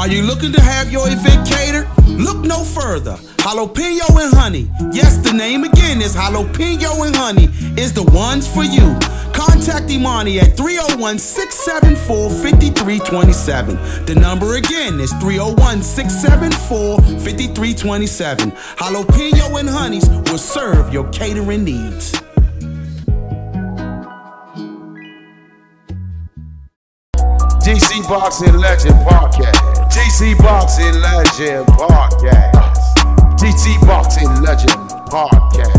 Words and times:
Are 0.00 0.08
you 0.08 0.22
looking 0.22 0.50
to 0.52 0.60
have 0.62 0.90
your 0.90 1.06
event 1.10 1.46
catered? 1.46 1.86
Look 2.06 2.38
no 2.38 2.64
further. 2.64 3.16
Jalapeno 3.36 4.08
and 4.18 4.32
honey. 4.32 4.70
Yes, 4.94 5.18
the 5.18 5.30
name 5.30 5.62
again 5.62 6.00
is 6.00 6.16
Jalapeno 6.16 7.06
and 7.06 7.14
honey 7.14 7.50
is 7.78 7.92
the 7.92 8.04
ones 8.04 8.48
for 8.48 8.64
you. 8.64 8.98
Contact 9.34 9.90
Imani 9.90 10.40
at 10.40 10.56
301 10.56 11.18
674 11.18 12.30
5327. 12.30 14.06
The 14.06 14.14
number 14.14 14.56
again 14.56 14.98
is 14.98 15.12
301 15.20 15.82
674 15.82 16.96
5327. 17.20 18.52
Jalapeno 18.52 19.60
and 19.60 19.68
honeys 19.68 20.08
will 20.08 20.38
serve 20.38 20.94
your 20.94 21.06
catering 21.10 21.64
needs. 21.64 22.12
DC 27.60 28.08
Boxing 28.08 28.56
Legend 28.56 28.94
Podcast. 29.06 29.59
DC 30.00 30.34
Boxing 30.38 30.94
Legend 31.02 31.66
Podcast. 31.66 32.72
DC 33.36 33.78
Boxing 33.86 34.34
Legend 34.40 34.72
Podcast. 35.10 35.76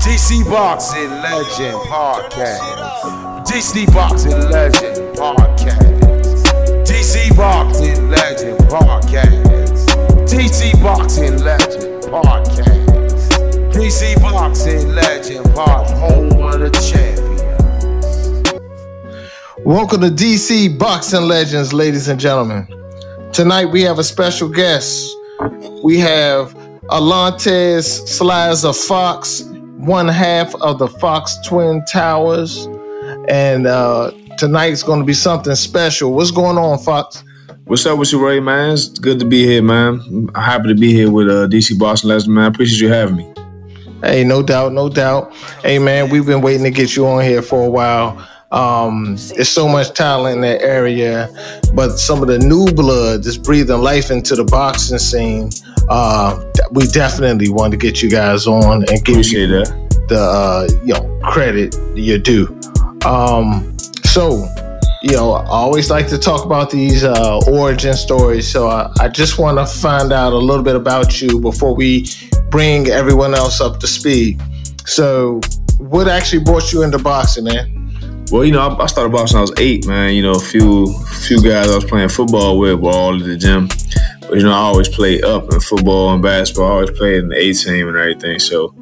DC 0.00 0.42
Boxing 0.48 1.10
Legend 1.20 1.76
Podcast. 1.90 3.44
DC 3.44 3.84
Boxing 3.92 4.40
Legend 4.50 4.96
Podcast. 5.18 6.00
DC 6.86 7.36
Boxing 7.36 8.08
Legend 8.08 8.58
Podcast. 8.70 10.26
DC 10.26 10.72
Boxing 10.82 11.36
Legend 11.40 12.02
Podcast. 12.04 13.70
DC 13.70 14.14
Boxing 14.22 14.94
Legend 14.94 15.44
Podcast. 15.46 15.98
Home 15.98 16.42
of 16.42 16.58
the 16.58 16.70
champions. 16.80 17.42
Welcome 19.62 20.00
to 20.00 20.08
DC 20.08 20.78
Boxing 20.78 21.28
Legends, 21.28 21.74
ladies 21.74 22.08
and 22.08 22.18
gentlemen. 22.18 22.79
Tonight 23.40 23.70
we 23.72 23.80
have 23.80 23.98
a 23.98 24.04
special 24.04 24.50
guest. 24.50 25.16
We 25.82 25.98
have 25.98 26.52
Alantez 26.90 28.06
Slazer 28.06 28.74
Fox, 28.74 29.44
one 29.78 30.08
half 30.08 30.54
of 30.56 30.78
the 30.78 30.86
Fox 30.86 31.38
Twin 31.46 31.82
Towers. 31.90 32.66
And 33.30 33.66
uh, 33.66 34.10
tonight's 34.36 34.82
going 34.82 35.00
to 35.00 35.06
be 35.06 35.14
something 35.14 35.54
special. 35.54 36.12
What's 36.12 36.30
going 36.30 36.58
on, 36.58 36.80
Fox? 36.80 37.24
What's 37.64 37.86
up 37.86 37.98
with 37.98 38.12
you, 38.12 38.22
Ray, 38.22 38.40
man? 38.40 38.74
It's 38.74 38.90
good 38.90 39.18
to 39.20 39.24
be 39.24 39.46
here, 39.46 39.62
man. 39.62 40.02
I'm 40.34 40.34
happy 40.34 40.68
to 40.68 40.74
be 40.74 40.92
here 40.92 41.10
with 41.10 41.30
uh, 41.30 41.48
DC 41.48 41.78
Boxing 41.78 42.10
Legends, 42.10 42.28
man. 42.28 42.44
I 42.44 42.48
appreciate 42.48 42.82
you 42.82 42.92
having 42.92 43.16
me. 43.16 43.32
Hey, 44.02 44.22
no 44.22 44.42
doubt, 44.42 44.74
no 44.74 44.90
doubt. 44.90 45.34
Hey, 45.62 45.78
man, 45.78 46.10
we've 46.10 46.26
been 46.26 46.42
waiting 46.42 46.64
to 46.64 46.70
get 46.70 46.94
you 46.94 47.06
on 47.06 47.24
here 47.24 47.40
for 47.40 47.64
a 47.66 47.70
while. 47.70 48.22
Um, 48.50 49.16
there's 49.34 49.48
so 49.48 49.68
much 49.68 49.92
talent 49.94 50.36
in 50.36 50.40
that 50.42 50.60
area, 50.62 51.30
but 51.74 51.98
some 51.98 52.20
of 52.20 52.28
the 52.28 52.38
new 52.38 52.66
blood 52.66 53.24
is 53.24 53.38
breathing 53.38 53.80
life 53.80 54.10
into 54.10 54.34
the 54.34 54.44
boxing 54.44 54.98
scene. 54.98 55.50
Uh, 55.88 56.44
we 56.72 56.86
definitely 56.88 57.48
want 57.48 57.70
to 57.72 57.76
get 57.76 58.02
you 58.02 58.10
guys 58.10 58.46
on 58.46 58.84
and 58.88 59.04
give 59.04 59.16
Appreciate 59.16 59.48
you 59.48 59.64
that. 59.64 60.06
the 60.08 60.20
uh, 60.20 60.68
you 60.84 60.94
know 60.94 61.20
credit 61.22 61.76
you're 61.94 62.18
due. 62.18 62.46
Um, 63.04 63.76
so, 64.04 64.46
you 65.02 65.12
know, 65.12 65.32
I 65.32 65.46
always 65.46 65.88
like 65.88 66.08
to 66.08 66.18
talk 66.18 66.44
about 66.44 66.70
these 66.70 67.04
uh, 67.04 67.40
origin 67.46 67.94
stories. 67.94 68.50
So 68.50 68.68
I, 68.68 68.90
I 69.00 69.08
just 69.08 69.38
want 69.38 69.58
to 69.58 69.66
find 69.66 70.12
out 70.12 70.32
a 70.32 70.36
little 70.36 70.64
bit 70.64 70.76
about 70.76 71.22
you 71.22 71.40
before 71.40 71.74
we 71.74 72.06
bring 72.50 72.88
everyone 72.88 73.34
else 73.34 73.60
up 73.60 73.78
to 73.80 73.86
speed. 73.86 74.40
So, 74.84 75.40
what 75.78 76.08
actually 76.08 76.42
brought 76.42 76.72
you 76.72 76.82
into 76.82 76.98
boxing, 76.98 77.44
man? 77.44 77.79
Well, 78.30 78.44
you 78.44 78.52
know, 78.52 78.60
I, 78.60 78.84
I 78.84 78.86
started 78.86 79.12
boxing 79.12 79.36
when 79.36 79.48
I 79.48 79.50
was 79.50 79.60
eight, 79.60 79.86
man. 79.86 80.14
You 80.14 80.22
know, 80.22 80.32
a 80.32 80.38
few 80.40 80.92
few 81.26 81.42
guys 81.42 81.68
I 81.70 81.74
was 81.74 81.84
playing 81.84 82.08
football 82.10 82.58
with 82.58 82.78
were 82.78 82.90
all 82.90 83.14
in 83.20 83.28
the 83.28 83.36
gym. 83.36 83.68
But, 84.20 84.38
you 84.38 84.44
know, 84.44 84.52
I 84.52 84.56
always 84.70 84.88
played 84.88 85.24
up 85.24 85.52
in 85.52 85.58
football 85.60 86.12
and 86.12 86.22
basketball. 86.22 86.66
I 86.66 86.70
always 86.70 86.90
played 86.92 87.16
in 87.24 87.28
the 87.30 87.36
A 87.36 87.52
team 87.52 87.88
and 87.88 87.96
everything. 87.96 88.38
So 88.38 88.72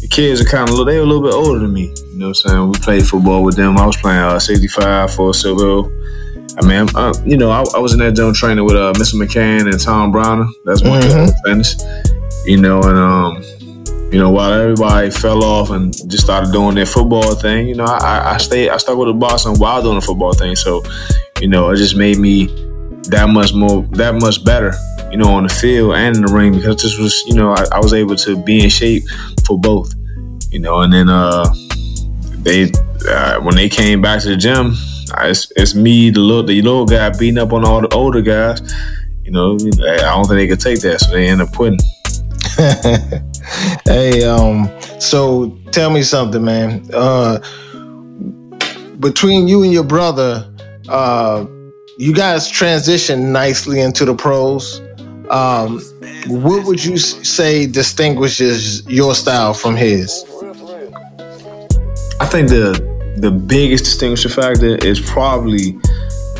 the 0.00 0.08
kids 0.10 0.40
are 0.40 0.44
kind 0.44 0.68
of, 0.68 0.76
they 0.86 0.96
were 0.96 1.04
a 1.04 1.06
little 1.06 1.22
bit 1.22 1.32
older 1.34 1.60
than 1.60 1.72
me. 1.72 1.84
You 2.12 2.18
know 2.18 2.28
what 2.28 2.42
I'm 2.44 2.50
saying? 2.50 2.66
We 2.72 2.78
played 2.80 3.06
football 3.06 3.44
with 3.44 3.56
them. 3.56 3.78
I 3.78 3.86
was 3.86 3.96
playing 3.96 4.18
uh, 4.18 4.38
65 4.40 5.14
for 5.14 5.32
Silville. 5.32 5.92
I 6.58 6.66
mean, 6.66 6.88
I'm, 6.88 6.96
uh, 6.96 7.12
you 7.24 7.36
know, 7.36 7.50
I, 7.50 7.64
I 7.74 7.78
was 7.78 7.92
in 7.92 8.00
that 8.00 8.16
gym 8.16 8.32
training 8.34 8.64
with 8.64 8.74
uh, 8.76 8.92
Mr. 8.96 9.14
McCann 9.14 9.70
and 9.70 9.78
Tom 9.80 10.10
Browner. 10.10 10.46
That's 10.64 10.82
one 10.82 10.98
of 10.98 11.04
Mhm. 11.04 11.26
the. 11.44 12.06
You 12.46 12.56
know, 12.58 12.80
and 12.80 12.96
um, 12.98 13.42
you 14.12 14.18
know, 14.18 14.30
while 14.30 14.52
everybody 14.52 15.10
fell 15.10 15.42
off 15.42 15.70
and 15.70 15.92
just 16.08 16.24
started 16.24 16.52
doing 16.52 16.76
their 16.76 16.86
football 16.86 17.34
thing, 17.34 17.66
you 17.68 17.74
know, 17.74 17.84
I, 17.84 18.34
I 18.34 18.36
stayed, 18.36 18.70
I 18.70 18.76
stuck 18.76 18.96
with 18.96 19.08
the 19.08 19.14
boxing 19.14 19.58
while 19.58 19.82
doing 19.82 19.96
the 19.96 20.00
football 20.00 20.32
thing. 20.32 20.54
So, 20.54 20.84
you 21.40 21.48
know, 21.48 21.70
it 21.70 21.76
just 21.76 21.96
made 21.96 22.18
me 22.18 22.46
that 23.10 23.28
much 23.28 23.52
more, 23.52 23.82
that 23.92 24.14
much 24.14 24.44
better, 24.44 24.72
you 25.10 25.16
know, 25.16 25.28
on 25.30 25.42
the 25.42 25.48
field 25.48 25.96
and 25.96 26.16
in 26.16 26.24
the 26.24 26.32
ring 26.32 26.52
because 26.54 26.82
this 26.82 26.96
was, 26.98 27.20
you 27.26 27.34
know, 27.34 27.52
I, 27.52 27.64
I 27.72 27.78
was 27.80 27.92
able 27.92 28.14
to 28.16 28.40
be 28.42 28.62
in 28.62 28.70
shape 28.70 29.02
for 29.44 29.58
both, 29.58 29.92
you 30.50 30.60
know, 30.60 30.82
and 30.82 30.92
then 30.92 31.08
uh, 31.08 31.52
they, 32.38 32.70
uh, 33.08 33.40
when 33.40 33.56
they 33.56 33.68
came 33.68 34.00
back 34.00 34.22
to 34.22 34.28
the 34.28 34.36
gym, 34.36 34.74
I, 35.14 35.30
it's, 35.30 35.50
it's 35.56 35.74
me, 35.74 36.10
the 36.10 36.20
little, 36.20 36.44
the 36.44 36.62
little 36.62 36.86
guy 36.86 37.10
beating 37.10 37.38
up 37.38 37.52
on 37.52 37.64
all 37.64 37.80
the 37.80 37.92
older 37.92 38.22
guys. 38.22 38.60
You 39.24 39.32
know, 39.32 39.54
I 39.56 39.96
don't 39.96 40.26
think 40.26 40.36
they 40.36 40.46
could 40.46 40.60
take 40.60 40.80
that, 40.82 41.00
so 41.00 41.10
they 41.10 41.26
end 41.26 41.42
up 41.42 41.52
quitting. 41.52 41.80
hey, 43.84 44.24
um, 44.24 44.68
so 45.00 45.56
tell 45.70 45.90
me 45.90 46.02
something, 46.02 46.44
man. 46.44 46.88
Uh, 46.92 47.38
between 48.98 49.46
you 49.46 49.62
and 49.62 49.72
your 49.72 49.84
brother, 49.84 50.52
uh, 50.88 51.46
you 51.98 52.12
guys 52.12 52.50
transitioned 52.50 53.30
nicely 53.30 53.80
into 53.80 54.04
the 54.04 54.14
pros. 54.14 54.80
Um, 55.30 55.80
what 56.26 56.66
would 56.66 56.84
you 56.84 56.98
say 56.98 57.66
distinguishes 57.66 58.86
your 58.86 59.14
style 59.14 59.54
from 59.54 59.76
his? 59.76 60.24
I 62.18 62.26
think 62.26 62.48
the 62.48 62.96
the 63.18 63.30
biggest 63.30 63.84
distinguishing 63.84 64.30
factor 64.30 64.76
is 64.84 65.00
probably 65.00 65.78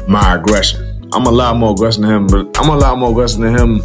my 0.09 0.35
aggression. 0.35 1.01
I'm 1.13 1.27
a 1.27 1.31
lot 1.31 1.57
more 1.57 1.73
aggressive 1.73 2.03
than 2.03 2.11
him, 2.11 2.27
but 2.27 2.59
I'm 2.59 2.69
a 2.69 2.77
lot 2.77 2.99
more 2.99 3.11
aggressive 3.11 3.41
than 3.41 3.57
him 3.57 3.81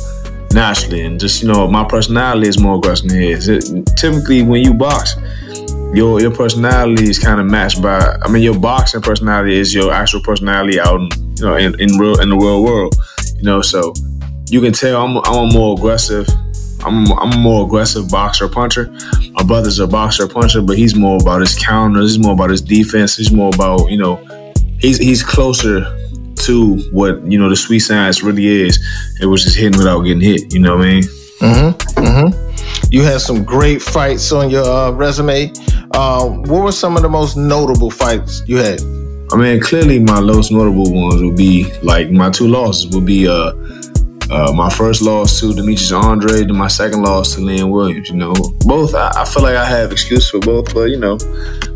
naturally, 0.54 1.02
and 1.02 1.20
just 1.20 1.42
you 1.42 1.48
know, 1.52 1.68
my 1.68 1.84
personality 1.84 2.48
is 2.48 2.60
more 2.60 2.76
aggressive 2.76 3.10
than 3.10 3.22
his. 3.22 3.48
It, 3.48 3.64
typically, 3.98 4.42
when 4.44 4.64
you 4.64 4.74
box, 4.74 5.16
your 5.94 6.22
your 6.22 6.32
personality 6.32 7.10
is 7.10 7.20
kind 7.20 7.40
of 7.40 7.46
matched 7.46 7.82
by. 7.82 8.00
I 8.22 8.30
mean, 8.30 8.44
your 8.44 8.60
boxing 8.60 9.02
personality 9.02 9.60
is 9.60 9.74
your 9.74 9.92
actual 9.92 10.22
personality 10.22 10.80
out, 10.80 11.00
in, 11.00 11.10
you 11.38 11.46
know, 11.46 11.56
in, 11.56 11.80
in 11.80 11.98
real 11.98 12.20
in 12.20 12.30
the 12.30 12.38
real 12.38 12.64
world. 12.64 12.96
You 13.36 13.44
know, 13.44 13.62
so 13.62 13.94
you 14.50 14.62
can 14.62 14.74
tell 14.74 15.04
I'm 15.04 15.18
I'm 15.26 15.50
a 15.50 15.54
more 15.54 15.78
aggressive. 15.78 16.28
I'm 16.84 17.12
I'm 17.14 17.34
a 17.34 17.38
more 17.38 17.66
aggressive 17.66 18.10
boxer 18.10 18.48
puncher. 18.48 18.92
My 19.32 19.44
brother's 19.44 19.80
a 19.80 19.88
boxer 19.88 20.28
puncher, 20.28 20.62
but 20.62 20.78
he's 20.78 20.96
more 20.96 21.18
about 21.22 21.42
his 21.42 21.58
counters. 21.58 22.16
He's 22.16 22.24
more 22.24 22.34
about 22.34 22.50
his 22.50 22.62
defense. 22.62 23.18
He's 23.18 23.32
more 23.32 23.52
about 23.54 23.92
you 23.92 23.98
know, 23.98 24.16
he's 24.80 24.98
he's 24.98 25.24
closer 25.24 26.01
to 26.42 26.78
what 26.92 27.22
you 27.24 27.38
know 27.38 27.50
the 27.50 27.56
sweet 27.56 27.80
science 27.80 28.24
really 28.24 28.48
is. 28.48 28.80
It 29.22 29.26
was 29.26 29.44
just 29.44 29.58
hitting 29.58 29.78
without 29.78 30.02
getting 30.02 30.22
hit. 30.22 30.54
You 30.54 30.60
know 30.60 30.78
what 30.78 30.88
I 30.88 30.90
mean? 30.90 31.04
Mm-hmm. 31.40 32.04
Mm-hmm. 32.04 32.88
You 32.92 33.04
had 33.04 33.22
some 33.22 33.44
great 33.44 33.82
fights 33.82 34.32
on 34.32 34.50
your 34.50 34.66
uh, 34.66 34.92
resume. 34.92 35.54
Uh, 35.92 36.28
what 36.28 36.64
were 36.64 36.72
some 36.72 36.96
of 36.96 37.02
the 37.02 37.10
most 37.10 37.38
notable 37.38 37.90
fights 37.90 38.44
you 38.48 38.58
had? 38.58 38.82
I 39.32 39.38
mean, 39.38 39.62
clearly 39.62 39.98
my 40.00 40.20
most 40.20 40.52
notable 40.52 40.92
ones 40.92 41.24
would 41.24 41.38
be 41.38 41.72
like 41.82 42.12
my 42.12 42.30
two 42.30 42.48
losses 42.48 42.94
would 42.94 43.06
be 43.06 43.28
uh, 43.28 43.54
uh 44.32 44.52
my 44.54 44.70
first 44.70 45.02
loss 45.02 45.40
to 45.40 45.54
Demetrius 45.54 45.92
Andrade, 45.92 46.48
then 46.48 46.58
my 46.58 46.68
second 46.68 47.04
loss 47.04 47.36
to 47.36 47.42
Liam 47.42 47.70
Williams. 47.70 48.10
You 48.10 48.16
know, 48.16 48.34
both 48.66 48.96
I, 48.96 49.12
I 49.16 49.26
feel 49.26 49.44
like 49.44 49.56
I 49.56 49.66
have 49.66 49.92
excuses 49.92 50.30
for 50.30 50.40
both, 50.40 50.74
but 50.74 50.90
you 50.90 50.98
know, 50.98 51.16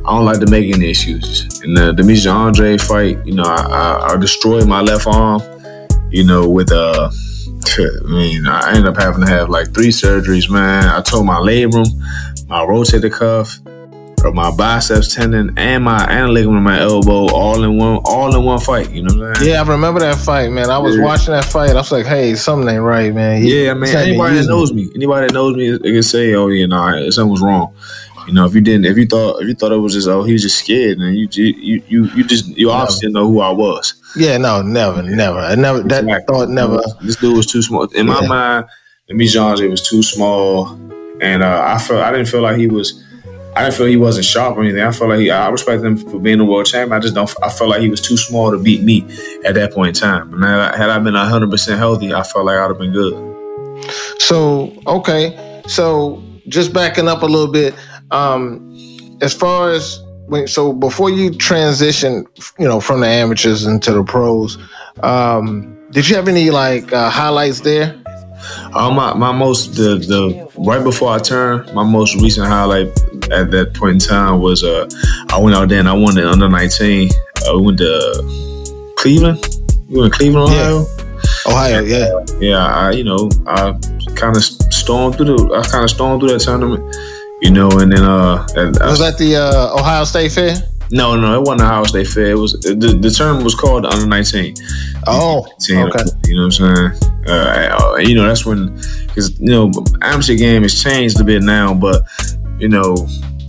I 0.05 0.15
don't 0.15 0.25
like 0.25 0.39
to 0.39 0.49
make 0.49 0.73
any 0.73 0.89
excuses. 0.89 1.61
In 1.61 1.73
the 1.73 1.91
Demetrius 1.91 2.27
Andrade 2.27 2.81
fight, 2.81 3.25
you 3.25 3.33
know, 3.33 3.43
I, 3.43 4.07
I, 4.09 4.13
I 4.13 4.17
destroyed 4.17 4.67
my 4.67 4.81
left 4.81 5.07
arm. 5.07 5.41
You 6.09 6.23
know, 6.23 6.47
with 6.49 6.71
uh. 6.71 7.11
I 7.77 8.07
mean, 8.07 8.47
I 8.47 8.69
ended 8.69 8.85
up 8.85 8.97
having 8.97 9.25
to 9.25 9.29
have 9.29 9.49
like 9.49 9.73
three 9.73 9.89
surgeries, 9.89 10.49
man. 10.49 10.85
I 10.85 11.01
tore 11.01 11.23
my 11.25 11.37
labrum, 11.37 11.87
my 12.47 12.59
rotator 12.59 13.11
cuff, 13.11 13.59
my 14.33 14.49
biceps 14.51 15.13
tendon, 15.13 15.53
and 15.57 15.83
my 15.83 16.03
and 16.09 16.31
ligament 16.33 16.57
in 16.59 16.63
my 16.63 16.79
elbow, 16.79 17.27
all 17.33 17.63
in 17.63 17.77
one, 17.77 17.97
all 18.05 18.35
in 18.35 18.43
one 18.43 18.59
fight. 18.59 18.91
You 18.91 19.03
know 19.03 19.15
what 19.15 19.27
I'm 19.29 19.35
saying? 19.35 19.51
Yeah, 19.51 19.61
I 19.61 19.67
remember 19.67 19.99
that 19.99 20.17
fight, 20.17 20.51
man. 20.51 20.69
I 20.69 20.77
was 20.77 20.95
Yeah. 20.97 21.03
watching 21.03 21.33
that 21.33 21.45
fight. 21.45 21.71
I 21.71 21.75
was 21.75 21.91
like, 21.91 22.05
hey, 22.05 22.35
something 22.35 22.67
ain't 22.67 22.81
right, 22.81 23.13
man. 23.13 23.41
He- 23.41 23.63
Yeah, 23.65 23.73
man. 23.73 23.95
Anybody 23.95 24.37
that 24.37 24.47
knows 24.47 24.73
me, 24.73 24.89
anybody 24.95 25.27
that 25.27 25.33
knows 25.33 25.55
me, 25.55 25.71
they 25.77 25.91
can 25.91 26.03
say, 26.03 26.33
"Oh, 26.33 26.47
yeah, 26.47 26.65
nah, 26.65 27.09
something 27.11 27.31
was 27.31 27.41
wrong." 27.41 27.73
You 28.27 28.33
know, 28.33 28.45
if 28.45 28.55
you 28.55 28.61
didn't, 28.61 28.85
if 28.85 28.97
you 28.97 29.05
thought, 29.05 29.39
if 29.41 29.47
you 29.47 29.53
thought 29.53 29.71
it 29.71 29.77
was 29.77 29.93
just, 29.93 30.07
oh, 30.07 30.23
he 30.23 30.33
was 30.33 30.41
just 30.41 30.57
scared, 30.57 30.97
and 30.97 31.15
you, 31.15 31.27
you, 31.31 31.83
you, 31.87 32.09
you 32.15 32.23
just, 32.23 32.47
you 32.57 32.71
obviously 32.71 33.01
didn't 33.01 33.13
know 33.13 33.27
who 33.29 33.39
I 33.39 33.51
was. 33.51 33.93
Yeah, 34.15 34.37
no, 34.37 34.63
never, 34.63 35.03
never. 35.03 35.37
I 35.37 35.53
never. 35.53 35.83
That 35.83 36.05
Exactly. 36.05 36.23
thought 36.35 36.49
never. 36.49 36.81
This 37.03 37.17
dude 37.17 37.37
was 37.37 37.45
too 37.45 37.61
small. 37.61 37.83
In 37.85 38.07
my 38.07 38.21
Yeah. 38.21 38.27
mind, 38.27 38.65
Demetrius 39.07 39.35
Andrade 39.35 39.69
was 39.69 39.87
too 39.87 40.01
small, 40.01 40.69
and 41.21 41.43
uh, 41.43 41.63
I 41.67 41.77
felt 41.77 42.01
I 42.01 42.11
didn't 42.11 42.27
feel 42.27 42.41
like 42.41 42.57
he 42.57 42.65
was 42.65 42.99
I 43.55 43.63
didn't 43.63 43.75
feel 43.75 43.85
he 43.85 43.95
wasn't 43.95 44.25
sharp 44.25 44.57
or 44.57 44.63
anything. 44.63 44.81
I 44.81 44.91
felt 44.91 45.09
like 45.09 45.19
he, 45.19 45.31
I 45.31 45.47
respect 45.49 45.81
him 45.81 45.97
for 45.97 46.19
being 46.19 46.41
a 46.41 46.45
world 46.45 46.65
champion. 46.65 46.91
I 46.91 46.99
just 46.99 47.15
don't. 47.15 47.33
I 47.41 47.49
felt 47.49 47.69
like 47.69 47.81
he 47.81 47.89
was 47.89 48.01
too 48.01 48.17
small 48.17 48.51
to 48.51 48.57
beat 48.57 48.83
me 48.83 49.01
at 49.45 49.55
that 49.55 49.71
point 49.73 49.97
in 49.97 50.01
time. 50.01 50.33
And 50.33 50.43
had 50.43 50.59
I, 50.59 50.77
had 50.77 50.89
I 50.89 50.99
been 50.99 51.13
100 51.13 51.49
percent 51.49 51.77
healthy, 51.77 52.13
I 52.13 52.23
felt 52.23 52.45
like 52.45 52.57
I'd 52.57 52.67
have 52.67 52.77
been 52.77 52.91
good. 52.91 53.13
So 54.19 54.73
okay, 54.87 55.61
so 55.67 56.21
just 56.47 56.73
backing 56.73 57.07
up 57.07 57.21
a 57.21 57.25
little 57.25 57.51
bit, 57.51 57.73
um, 58.11 58.61
as 59.21 59.33
far 59.33 59.71
as 59.71 60.01
when, 60.27 60.47
so 60.47 60.73
before 60.73 61.09
you 61.09 61.33
transition, 61.33 62.25
you 62.59 62.67
know, 62.67 62.79
from 62.79 63.01
the 63.01 63.07
amateurs 63.07 63.65
into 63.65 63.93
the 63.93 64.03
pros, 64.03 64.57
um, 65.01 65.77
did 65.91 66.09
you 66.09 66.15
have 66.15 66.27
any 66.27 66.49
like 66.49 66.91
uh, 66.91 67.09
highlights 67.09 67.61
there? 67.61 67.95
Uh, 68.73 68.91
my, 68.91 69.13
my 69.13 69.31
most 69.31 69.75
the 69.75 69.97
the 69.97 70.49
right 70.57 70.83
before 70.83 71.11
I 71.11 71.19
turned, 71.19 71.73
my 71.73 71.83
most 71.83 72.15
recent 72.15 72.47
highlight 72.47 72.87
at 73.31 73.51
that 73.51 73.73
point 73.73 73.93
in 73.93 73.99
time 73.99 74.39
was 74.39 74.63
uh 74.63 74.87
I 75.29 75.39
went 75.39 75.55
out 75.55 75.69
there 75.69 75.79
and 75.79 75.87
I 75.89 75.93
won 75.93 76.15
the 76.15 76.29
under 76.29 76.49
nineteen. 76.49 77.09
Uh, 77.47 77.57
we 77.57 77.67
went 77.67 77.77
to 77.79 78.93
Cleveland. 78.97 79.47
We 79.89 79.99
went 80.01 80.13
to 80.13 80.17
Cleveland, 80.17 80.49
Ohio. 80.49 80.85
Yeah. 80.85 81.01
Ohio, 81.47 81.81
yeah, 81.81 82.19
yeah. 82.39 82.65
I 82.65 82.91
you 82.91 83.03
know 83.03 83.29
I 83.47 83.73
kind 84.15 84.35
of 84.35 84.43
stormed 84.43 85.15
through 85.15 85.25
the 85.25 85.53
I 85.55 85.67
kind 85.69 85.83
of 85.83 85.89
stormed 85.89 86.21
through 86.21 86.29
that 86.29 86.39
tournament, 86.39 86.83
you 87.41 87.51
know, 87.51 87.69
and 87.79 87.91
then 87.91 88.03
uh 88.03 88.45
was 88.55 88.99
that 88.99 89.17
the 89.17 89.35
uh, 89.37 89.79
Ohio 89.79 90.03
State 90.03 90.31
Fair? 90.31 90.55
No, 90.91 91.19
no, 91.19 91.33
it 91.33 91.39
wasn't 91.39 91.59
the 91.59 91.65
Ohio 91.65 91.83
State 91.85 92.07
Fair. 92.07 92.31
It 92.31 92.37
was 92.37 92.53
the, 92.53 92.75
the 92.75 93.09
tournament 93.09 93.43
was 93.43 93.55
called 93.55 93.85
the 93.85 93.89
Under 93.89 94.05
Nineteen. 94.05 94.55
Oh, 95.07 95.47
okay. 95.63 96.03
You 96.27 96.35
know 96.35 96.47
what 96.47 96.59
I'm 96.59 96.97
saying? 96.99 97.11
Uh, 97.27 97.97
you 97.99 98.15
know 98.15 98.27
that's 98.27 98.45
when 98.45 98.75
because 99.07 99.39
you 99.39 99.49
know 99.49 99.71
amateur 100.01 100.35
game 100.35 100.61
has 100.61 100.81
changed 100.81 101.19
a 101.19 101.23
bit 101.23 101.41
now, 101.41 101.73
but 101.73 102.03
you 102.59 102.69
know 102.69 102.95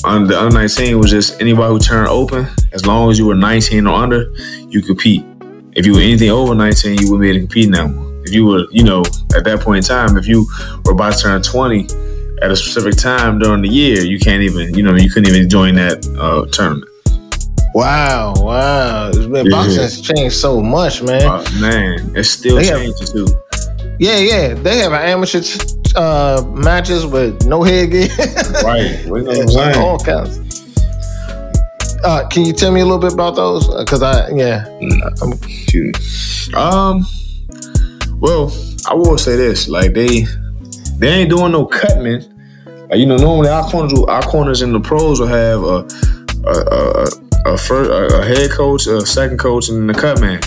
on 0.04 0.26
the 0.26 0.38
under 0.38 0.54
19 0.54 0.98
was 0.98 1.10
just 1.10 1.40
anybody 1.40 1.72
who 1.72 1.78
turned 1.78 2.08
open 2.08 2.46
as 2.72 2.86
long 2.86 3.10
as 3.10 3.18
you 3.18 3.26
were 3.26 3.34
19 3.34 3.86
or 3.86 3.94
under 3.94 4.32
you 4.68 4.80
compete 4.80 5.24
if 5.72 5.86
you 5.86 5.94
were 5.94 6.00
anything 6.00 6.30
over 6.30 6.54
19 6.54 6.98
you 6.98 7.10
wouldn't 7.10 7.22
be 7.22 7.28
able 7.28 7.40
to 7.40 7.40
compete 7.40 7.68
now 7.68 7.86
if 8.24 8.32
you 8.32 8.46
were 8.46 8.66
you 8.70 8.84
know 8.84 9.00
at 9.34 9.44
that 9.44 9.60
point 9.60 9.78
in 9.78 9.88
time 9.88 10.16
if 10.16 10.26
you 10.26 10.46
were 10.84 10.92
about 10.92 11.14
to 11.14 11.22
turn 11.22 11.42
20 11.42 11.84
at 12.42 12.50
a 12.50 12.56
specific 12.56 12.96
time 12.96 13.38
during 13.38 13.62
the 13.62 13.68
year 13.68 14.02
you 14.02 14.18
can't 14.18 14.42
even 14.42 14.72
you 14.74 14.82
know 14.82 14.94
you 14.94 15.10
couldn't 15.10 15.34
even 15.34 15.48
join 15.48 15.74
that 15.74 16.06
uh, 16.18 16.46
tournament 16.52 16.88
Wow, 17.76 18.32
wow. 18.38 19.10
Man, 19.12 19.44
yeah. 19.44 19.50
boxing 19.50 19.82
has 19.82 20.00
changed 20.00 20.36
so 20.36 20.62
much, 20.62 21.02
man. 21.02 21.20
Uh, 21.20 21.44
man, 21.60 22.10
it's 22.16 22.30
still 22.30 22.56
they 22.56 22.64
changing 22.64 22.96
have, 22.98 23.08
too. 23.10 23.26
Yeah, 23.98 24.16
yeah. 24.16 24.54
They 24.54 24.78
have 24.78 24.94
amateur 24.94 25.42
uh, 25.94 26.42
matches 26.54 27.04
with 27.04 27.44
no 27.44 27.62
headgear. 27.62 28.08
right. 28.64 29.04
You 29.06 29.82
All 29.82 29.98
kinds. 29.98 30.38
Uh, 32.02 32.26
can 32.28 32.46
you 32.46 32.54
tell 32.54 32.72
me 32.72 32.80
a 32.80 32.84
little 32.84 32.98
bit 32.98 33.12
about 33.12 33.36
those? 33.36 33.68
Because 33.68 34.02
I, 34.02 34.30
yeah, 34.30 34.64
I'm 35.20 35.36
curious. 35.36 36.48
Um, 36.54 37.04
well, 38.20 38.56
I 38.88 38.94
will 38.94 39.18
say 39.18 39.36
this: 39.36 39.68
like 39.68 39.92
they, 39.92 40.24
they 40.96 41.08
ain't 41.08 41.28
doing 41.28 41.52
no 41.52 41.66
cutting. 41.66 42.24
Like, 42.88 42.98
you 42.98 43.04
know, 43.04 43.18
normally 43.18 43.50
our 43.50 43.68
corners, 43.68 43.92
our 44.08 44.22
corners 44.22 44.62
in 44.62 44.72
the 44.72 44.80
pros 44.80 45.20
will 45.20 45.26
have 45.26 45.62
a, 45.62 45.86
a, 46.48 47.04
a 47.04 47.25
a 47.54 47.58
first 47.58 47.90
a, 47.90 48.24
head 48.24 48.50
coach, 48.50 48.86
a 48.86 49.04
second 49.04 49.38
coach, 49.38 49.68
and 49.68 49.88
the 49.88 49.94
cut 49.94 50.20
man. 50.20 50.40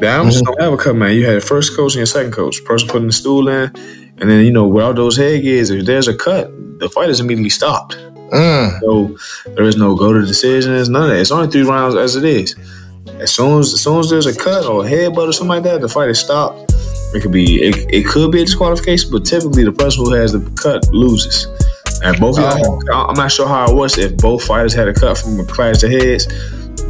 The 0.00 0.08
Adams 0.08 0.36
mm-hmm. 0.36 0.44
don't 0.44 0.60
have 0.60 0.72
a 0.72 0.76
cut 0.76 0.96
man. 0.96 1.14
You 1.14 1.24
had 1.24 1.36
a 1.36 1.40
first 1.40 1.76
coach 1.76 1.92
and 1.92 1.98
your 1.98 2.06
second 2.06 2.32
coach. 2.32 2.64
Person 2.64 2.88
putting 2.88 3.06
the 3.06 3.12
stool 3.12 3.48
in, 3.48 3.70
and 4.18 4.30
then 4.30 4.44
you 4.44 4.52
know 4.52 4.66
without 4.66 4.96
those 4.96 5.16
headgears, 5.16 5.70
if 5.70 5.86
there's 5.86 6.08
a 6.08 6.16
cut, 6.16 6.50
the 6.78 6.88
fight 6.88 7.10
is 7.10 7.20
immediately 7.20 7.50
stopped. 7.50 7.96
Mm. 8.32 8.80
So 8.80 9.52
there 9.52 9.64
is 9.64 9.76
no 9.76 9.94
go 9.94 10.12
to 10.12 10.24
decisions, 10.24 10.88
none 10.88 11.04
of 11.04 11.08
that. 11.10 11.20
It's 11.20 11.30
only 11.30 11.48
three 11.48 11.62
rounds 11.62 11.94
as 11.94 12.16
it 12.16 12.24
is. 12.24 12.56
As 13.20 13.32
soon 13.32 13.60
as, 13.60 13.72
as 13.72 13.80
soon 13.82 14.00
as 14.00 14.10
there's 14.10 14.26
a 14.26 14.36
cut 14.36 14.66
or 14.66 14.84
a 14.84 14.88
headbutt 14.88 15.28
or 15.28 15.32
something 15.32 15.48
like 15.48 15.62
that, 15.64 15.80
the 15.80 15.88
fight 15.88 16.08
is 16.08 16.18
stopped. 16.18 16.72
It 17.14 17.22
could 17.22 17.30
be 17.30 17.62
it, 17.62 17.76
it 17.92 18.06
could 18.06 18.32
be 18.32 18.42
a 18.42 18.44
disqualification, 18.44 19.10
but 19.12 19.24
typically 19.24 19.64
the 19.64 19.72
person 19.72 20.04
who 20.04 20.12
has 20.14 20.32
the 20.32 20.40
cut 20.60 20.92
loses. 20.92 21.46
And 22.04 22.20
both 22.20 22.36
oh. 22.38 22.80
I'm 22.92 23.14
not 23.14 23.32
sure 23.32 23.48
how 23.48 23.70
it 23.70 23.74
was 23.74 23.96
if 23.96 24.16
both 24.18 24.44
fighters 24.44 24.74
had 24.74 24.88
a 24.88 24.92
cut 24.92 25.16
from 25.16 25.40
a 25.40 25.44
clash 25.44 25.82
of 25.82 25.90
heads, 25.90 26.26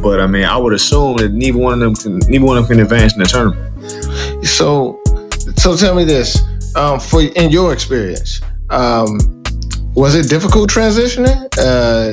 but 0.01 0.19
I 0.19 0.27
mean, 0.27 0.43
I 0.43 0.57
would 0.57 0.73
assume 0.73 1.15
that 1.17 1.31
neither 1.31 1.57
one 1.57 1.73
of 1.73 1.79
them 1.79 1.95
can, 1.95 2.29
neither 2.29 2.43
one 2.43 2.57
of 2.57 2.67
them 2.67 2.77
can 2.77 2.83
advance 2.83 3.13
in 3.13 3.19
the 3.19 3.25
tournament. 3.25 4.45
So, 4.45 5.01
so 5.55 5.77
tell 5.77 5.95
me 5.95 6.03
this: 6.03 6.43
um, 6.75 6.99
for 6.99 7.21
in 7.21 7.49
your 7.49 7.71
experience, 7.71 8.41
um, 8.71 9.17
was 9.95 10.15
it 10.15 10.27
difficult 10.27 10.69
transitioning 10.69 11.47
uh, 11.57 12.11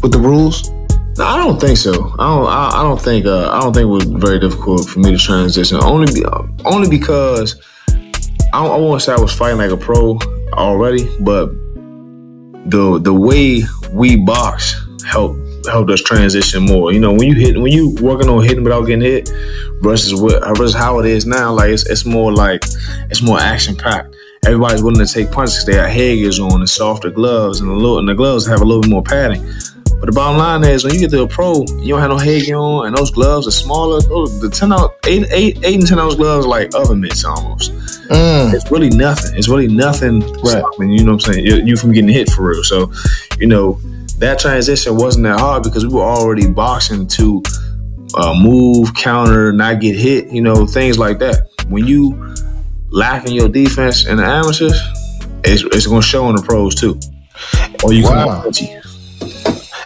with 0.00 0.12
the 0.12 0.20
rules? 0.20 0.70
No, 1.18 1.24
I 1.24 1.38
don't 1.38 1.60
think 1.60 1.76
so. 1.76 2.14
I 2.20 2.36
don't. 2.36 2.46
I, 2.46 2.70
I 2.72 2.82
don't 2.84 3.00
think. 3.00 3.26
Uh, 3.26 3.50
I 3.50 3.60
don't 3.60 3.74
think 3.74 3.82
it 3.82 3.86
was 3.86 4.04
very 4.04 4.38
difficult 4.38 4.88
for 4.88 5.00
me 5.00 5.10
to 5.10 5.18
transition. 5.18 5.78
Only, 5.82 6.12
be, 6.12 6.24
only 6.64 6.88
because 6.88 7.60
I, 8.52 8.64
I 8.64 8.76
won't 8.78 9.02
say 9.02 9.12
I 9.12 9.20
was 9.20 9.32
fighting 9.32 9.58
like 9.58 9.72
a 9.72 9.76
pro 9.76 10.18
already, 10.52 11.08
but 11.20 11.46
the 12.66 12.98
the 13.02 13.12
way 13.12 13.62
we 13.90 14.16
box 14.16 14.74
helped 15.04 15.38
helped 15.66 15.90
us 15.90 16.02
transition 16.02 16.64
more. 16.64 16.92
You 16.92 17.00
know, 17.00 17.12
when 17.12 17.28
you 17.28 17.34
hit 17.34 17.56
when 17.56 17.72
you 17.72 17.94
working 18.00 18.28
on 18.28 18.42
hitting 18.42 18.64
without 18.64 18.82
getting 18.82 19.02
hit 19.02 19.30
versus 19.80 20.20
what 20.20 20.42
versus 20.56 20.74
how 20.74 20.98
it 21.00 21.06
is 21.06 21.26
now, 21.26 21.52
like 21.52 21.70
it's, 21.70 21.86
it's 21.88 22.04
more 22.04 22.32
like 22.32 22.64
it's 23.10 23.22
more 23.22 23.38
action 23.38 23.76
packed. 23.76 24.16
Everybody's 24.44 24.82
willing 24.82 25.04
to 25.04 25.12
take 25.12 25.30
punches. 25.30 25.64
They 25.64 25.74
got 25.74 25.90
headgears 25.90 26.40
on 26.40 26.60
and 26.60 26.68
softer 26.68 27.10
gloves, 27.10 27.60
and 27.60 27.70
the 27.70 27.74
little 27.74 27.98
and 27.98 28.08
the 28.08 28.14
gloves 28.14 28.46
have 28.46 28.60
a 28.60 28.64
little 28.64 28.82
bit 28.82 28.90
more 28.90 29.02
padding. 29.02 29.44
But 30.02 30.06
the 30.06 30.12
bottom 30.16 30.36
line 30.36 30.64
is, 30.64 30.82
when 30.82 30.94
you 30.94 30.98
get 30.98 31.12
to 31.12 31.22
a 31.22 31.28
pro, 31.28 31.64
you 31.78 31.90
don't 31.90 32.00
have 32.00 32.10
no 32.10 32.18
headgear 32.18 32.56
on, 32.56 32.88
and 32.88 32.96
those 32.96 33.12
gloves 33.12 33.46
are 33.46 33.52
smaller. 33.52 34.00
Those, 34.00 34.40
the 34.40 34.50
ten 34.50 34.72
out 34.72 34.96
eight, 35.06 35.26
eight, 35.30 35.58
eight 35.62 35.78
and 35.78 35.86
ten 35.86 36.00
ounce 36.00 36.16
gloves 36.16 36.44
like 36.44 36.74
oven 36.74 37.00
mitts 37.00 37.24
almost. 37.24 37.70
Mm. 38.12 38.54
It's 38.54 38.70
really 38.70 38.90
nothing. 38.90 39.36
It's 39.36 39.48
really 39.48 39.68
nothing 39.68 40.20
right. 40.20 40.46
stopping 40.46 40.90
you 40.90 41.04
know 41.04 41.12
what 41.12 41.26
I'm 41.26 41.32
saying 41.32 41.46
you, 41.46 41.56
you 41.56 41.76
from 41.76 41.92
getting 41.92 42.08
hit 42.08 42.30
for 42.30 42.50
real. 42.50 42.62
So, 42.62 42.92
you 43.38 43.46
know, 43.46 43.80
that 44.18 44.38
transition 44.38 44.96
wasn't 44.96 45.24
that 45.24 45.40
hard 45.40 45.62
because 45.62 45.86
we 45.86 45.94
were 45.94 46.02
already 46.02 46.48
boxing 46.48 47.06
to 47.08 47.42
uh, 48.14 48.34
move, 48.38 48.94
counter, 48.94 49.52
not 49.52 49.80
get 49.80 49.96
hit. 49.96 50.28
You 50.28 50.42
know, 50.42 50.66
things 50.66 50.98
like 50.98 51.18
that. 51.20 51.48
When 51.68 51.86
you 51.86 52.34
lacking 52.90 53.34
your 53.34 53.48
defense 53.48 54.06
in 54.06 54.18
the 54.18 54.24
amateurs, 54.24 54.78
it's, 55.44 55.62
it's 55.64 55.86
going 55.86 56.02
to 56.02 56.06
show 56.06 56.28
in 56.28 56.36
the 56.36 56.42
pros 56.42 56.74
too. 56.74 57.00
Or 57.82 57.92
you 57.92 58.04
wow. 58.04 58.42
come 58.42 58.52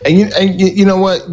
and 0.07 0.19
you, 0.19 0.31
and 0.39 0.61
you, 0.61 0.67
you 0.69 0.85
know 0.85 0.99
what? 0.99 1.27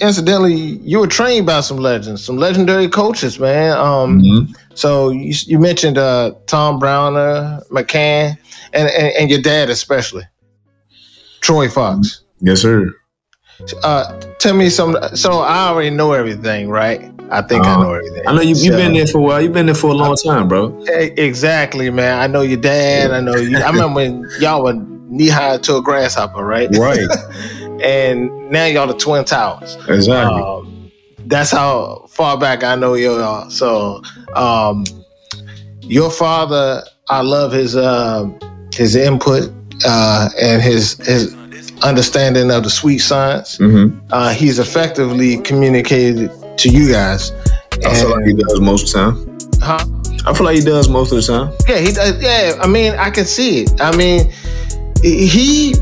Incidentally, 0.00 0.54
you 0.54 0.98
were 0.98 1.06
trained 1.06 1.46
by 1.46 1.60
some 1.60 1.78
legends, 1.78 2.22
some 2.24 2.36
legendary 2.36 2.88
coaches, 2.88 3.38
man. 3.38 3.72
Um, 3.78 4.20
mm-hmm. 4.20 4.52
So 4.74 5.10
you, 5.10 5.34
you 5.46 5.58
mentioned 5.58 5.98
uh, 5.98 6.34
Tom 6.46 6.78
Browner, 6.78 7.60
McCann, 7.70 8.36
and, 8.72 8.88
and, 8.90 9.12
and 9.18 9.30
your 9.30 9.40
dad 9.40 9.70
especially, 9.70 10.24
Troy 11.40 11.68
Fox. 11.68 12.22
Yes, 12.40 12.62
sir. 12.62 12.94
Uh, 13.82 14.20
tell 14.38 14.54
me 14.54 14.68
some. 14.68 14.96
So 15.14 15.40
I 15.40 15.68
already 15.68 15.90
know 15.90 16.12
everything, 16.12 16.68
right? 16.68 17.10
I 17.30 17.40
think 17.42 17.64
uh, 17.64 17.68
I 17.68 17.82
know 17.82 17.94
everything. 17.94 18.22
I 18.26 18.34
know 18.34 18.42
you, 18.42 18.54
have 18.54 18.58
so, 18.58 18.76
been 18.76 18.92
there 18.92 19.06
for 19.06 19.18
a 19.18 19.22
while. 19.22 19.40
You've 19.40 19.52
been 19.52 19.66
there 19.66 19.74
for 19.74 19.90
a 19.90 19.94
long 19.94 20.16
time, 20.16 20.48
bro. 20.48 20.84
Exactly, 20.88 21.88
man. 21.90 22.18
I 22.20 22.26
know 22.26 22.42
your 22.42 22.60
dad. 22.60 23.12
I 23.12 23.20
know 23.20 23.36
you. 23.36 23.56
I 23.58 23.70
remember 23.70 23.94
when 23.94 24.28
y'all 24.40 24.64
were 24.64 24.74
knee 24.74 25.28
high 25.28 25.58
to 25.58 25.76
a 25.76 25.82
grasshopper, 25.82 26.44
right? 26.44 26.68
Right. 26.76 26.98
and 27.82 28.50
now 28.50 28.66
y'all 28.66 28.86
the 28.86 28.94
Twin 28.94 29.24
Towers. 29.24 29.76
Exactly. 29.88 30.42
Um, 30.42 30.73
that's 31.26 31.50
how 31.50 32.06
far 32.08 32.38
back 32.38 32.62
I 32.62 32.74
know 32.74 32.94
y'all. 32.94 33.50
So, 33.50 34.02
um, 34.34 34.84
your 35.80 36.10
father, 36.10 36.82
I 37.08 37.20
love 37.20 37.52
his 37.52 37.76
uh, 37.76 38.28
his 38.72 38.96
input 38.96 39.52
uh, 39.84 40.28
and 40.40 40.62
his 40.62 40.94
his 41.06 41.34
understanding 41.82 42.50
of 42.50 42.64
the 42.64 42.70
sweet 42.70 42.98
science. 42.98 43.58
Mm-hmm. 43.58 43.98
Uh, 44.12 44.32
he's 44.32 44.58
effectively 44.58 45.38
communicated 45.38 46.30
to 46.58 46.68
you 46.68 46.90
guys. 46.90 47.32
I 47.84 47.94
feel 47.94 48.10
like 48.10 48.26
he 48.26 48.34
does 48.34 48.60
most 48.60 48.94
of 48.94 49.16
the 49.18 49.60
time. 49.60 49.60
Huh? 49.60 49.84
I 50.26 50.32
feel 50.32 50.46
like 50.46 50.56
he 50.56 50.62
does 50.62 50.88
most 50.88 51.12
of 51.12 51.18
the 51.18 51.22
time. 51.22 51.54
Yeah, 51.68 51.78
he 51.78 51.92
does. 51.92 52.22
Yeah, 52.22 52.58
I 52.60 52.66
mean, 52.66 52.94
I 52.94 53.10
can 53.10 53.26
see 53.26 53.62
it. 53.62 53.80
I 53.80 53.94
mean, 53.96 54.32
he 55.02 55.74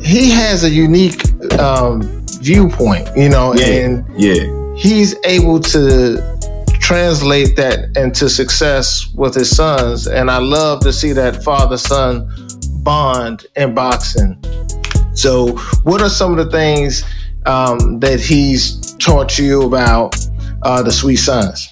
he 0.00 0.30
has 0.30 0.64
a 0.64 0.70
unique 0.70 1.22
um, 1.58 2.00
viewpoint, 2.48 3.06
you 3.14 3.28
know, 3.28 3.54
yeah. 3.54 3.66
and 3.66 4.04
yeah, 4.16 4.74
he's 4.74 5.14
able 5.24 5.60
to 5.60 6.16
translate 6.80 7.54
that 7.56 7.94
into 7.96 8.30
success 8.30 9.12
with 9.14 9.34
his 9.34 9.54
sons. 9.54 10.06
And 10.06 10.30
I 10.30 10.38
love 10.38 10.80
to 10.80 10.92
see 10.92 11.12
that 11.12 11.44
father 11.44 11.76
son 11.76 12.26
bond 12.82 13.46
in 13.56 13.74
boxing. 13.74 14.42
So, 15.12 15.58
what 15.82 16.00
are 16.00 16.08
some 16.08 16.38
of 16.38 16.38
the 16.38 16.50
things 16.50 17.04
um, 17.44 18.00
that 18.00 18.18
he's 18.18 18.94
taught 18.94 19.38
you 19.38 19.62
about 19.62 20.16
uh, 20.62 20.82
the 20.82 20.92
sweet 20.92 21.16
science? 21.16 21.68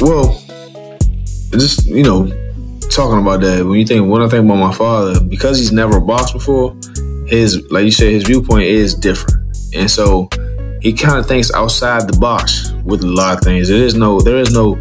Well, 0.00 0.42
just 1.52 1.86
you 1.86 2.02
know, 2.02 2.26
talking 2.90 3.20
about 3.20 3.42
that, 3.42 3.64
when 3.64 3.78
you 3.78 3.86
think 3.86 4.10
when 4.10 4.22
I 4.22 4.28
think 4.28 4.44
about 4.44 4.56
my 4.56 4.72
father, 4.72 5.20
because 5.20 5.58
he's 5.58 5.72
never 5.72 6.00
boxed 6.00 6.32
before, 6.32 6.76
his 7.26 7.62
like 7.70 7.84
you 7.84 7.92
said, 7.92 8.10
his 8.10 8.24
viewpoint 8.24 8.64
is 8.64 8.94
different, 8.94 9.35
and 9.76 9.90
so 9.90 10.28
he 10.80 10.92
kind 10.92 11.18
of 11.18 11.26
thinks 11.26 11.52
outside 11.52 12.08
the 12.08 12.18
box 12.18 12.72
with 12.84 13.02
a 13.02 13.06
lot 13.06 13.38
of 13.38 13.44
things. 13.44 13.68
There 13.68 13.82
is 13.82 13.94
no 13.94 14.20
there 14.20 14.38
is 14.38 14.52
no 14.52 14.78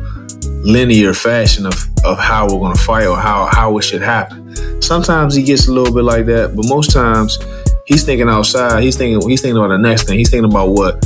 linear 0.66 1.14
fashion 1.14 1.66
of, 1.66 1.76
of 2.04 2.18
how 2.18 2.48
we're 2.48 2.60
gonna 2.60 2.76
fight 2.76 3.06
or 3.06 3.18
how 3.18 3.48
how 3.52 3.78
it 3.78 3.84
should 3.84 4.02
happen. 4.02 4.82
Sometimes 4.82 5.36
he 5.36 5.44
gets 5.44 5.68
a 5.68 5.72
little 5.72 5.94
bit 5.94 6.04
like 6.04 6.26
that, 6.26 6.56
but 6.56 6.66
most 6.68 6.92
times 6.92 7.38
he's 7.86 8.04
thinking 8.04 8.30
outside. 8.30 8.84
He's 8.84 8.98
thinking 8.98 9.28
he's 9.30 9.42
thinking 9.42 9.58
about 9.58 9.70
the 9.70 9.78
next 9.78 10.04
thing. 10.04 10.18
He's 10.18 10.30
thinking 10.30 10.50
about 10.50 10.70
what 10.70 11.06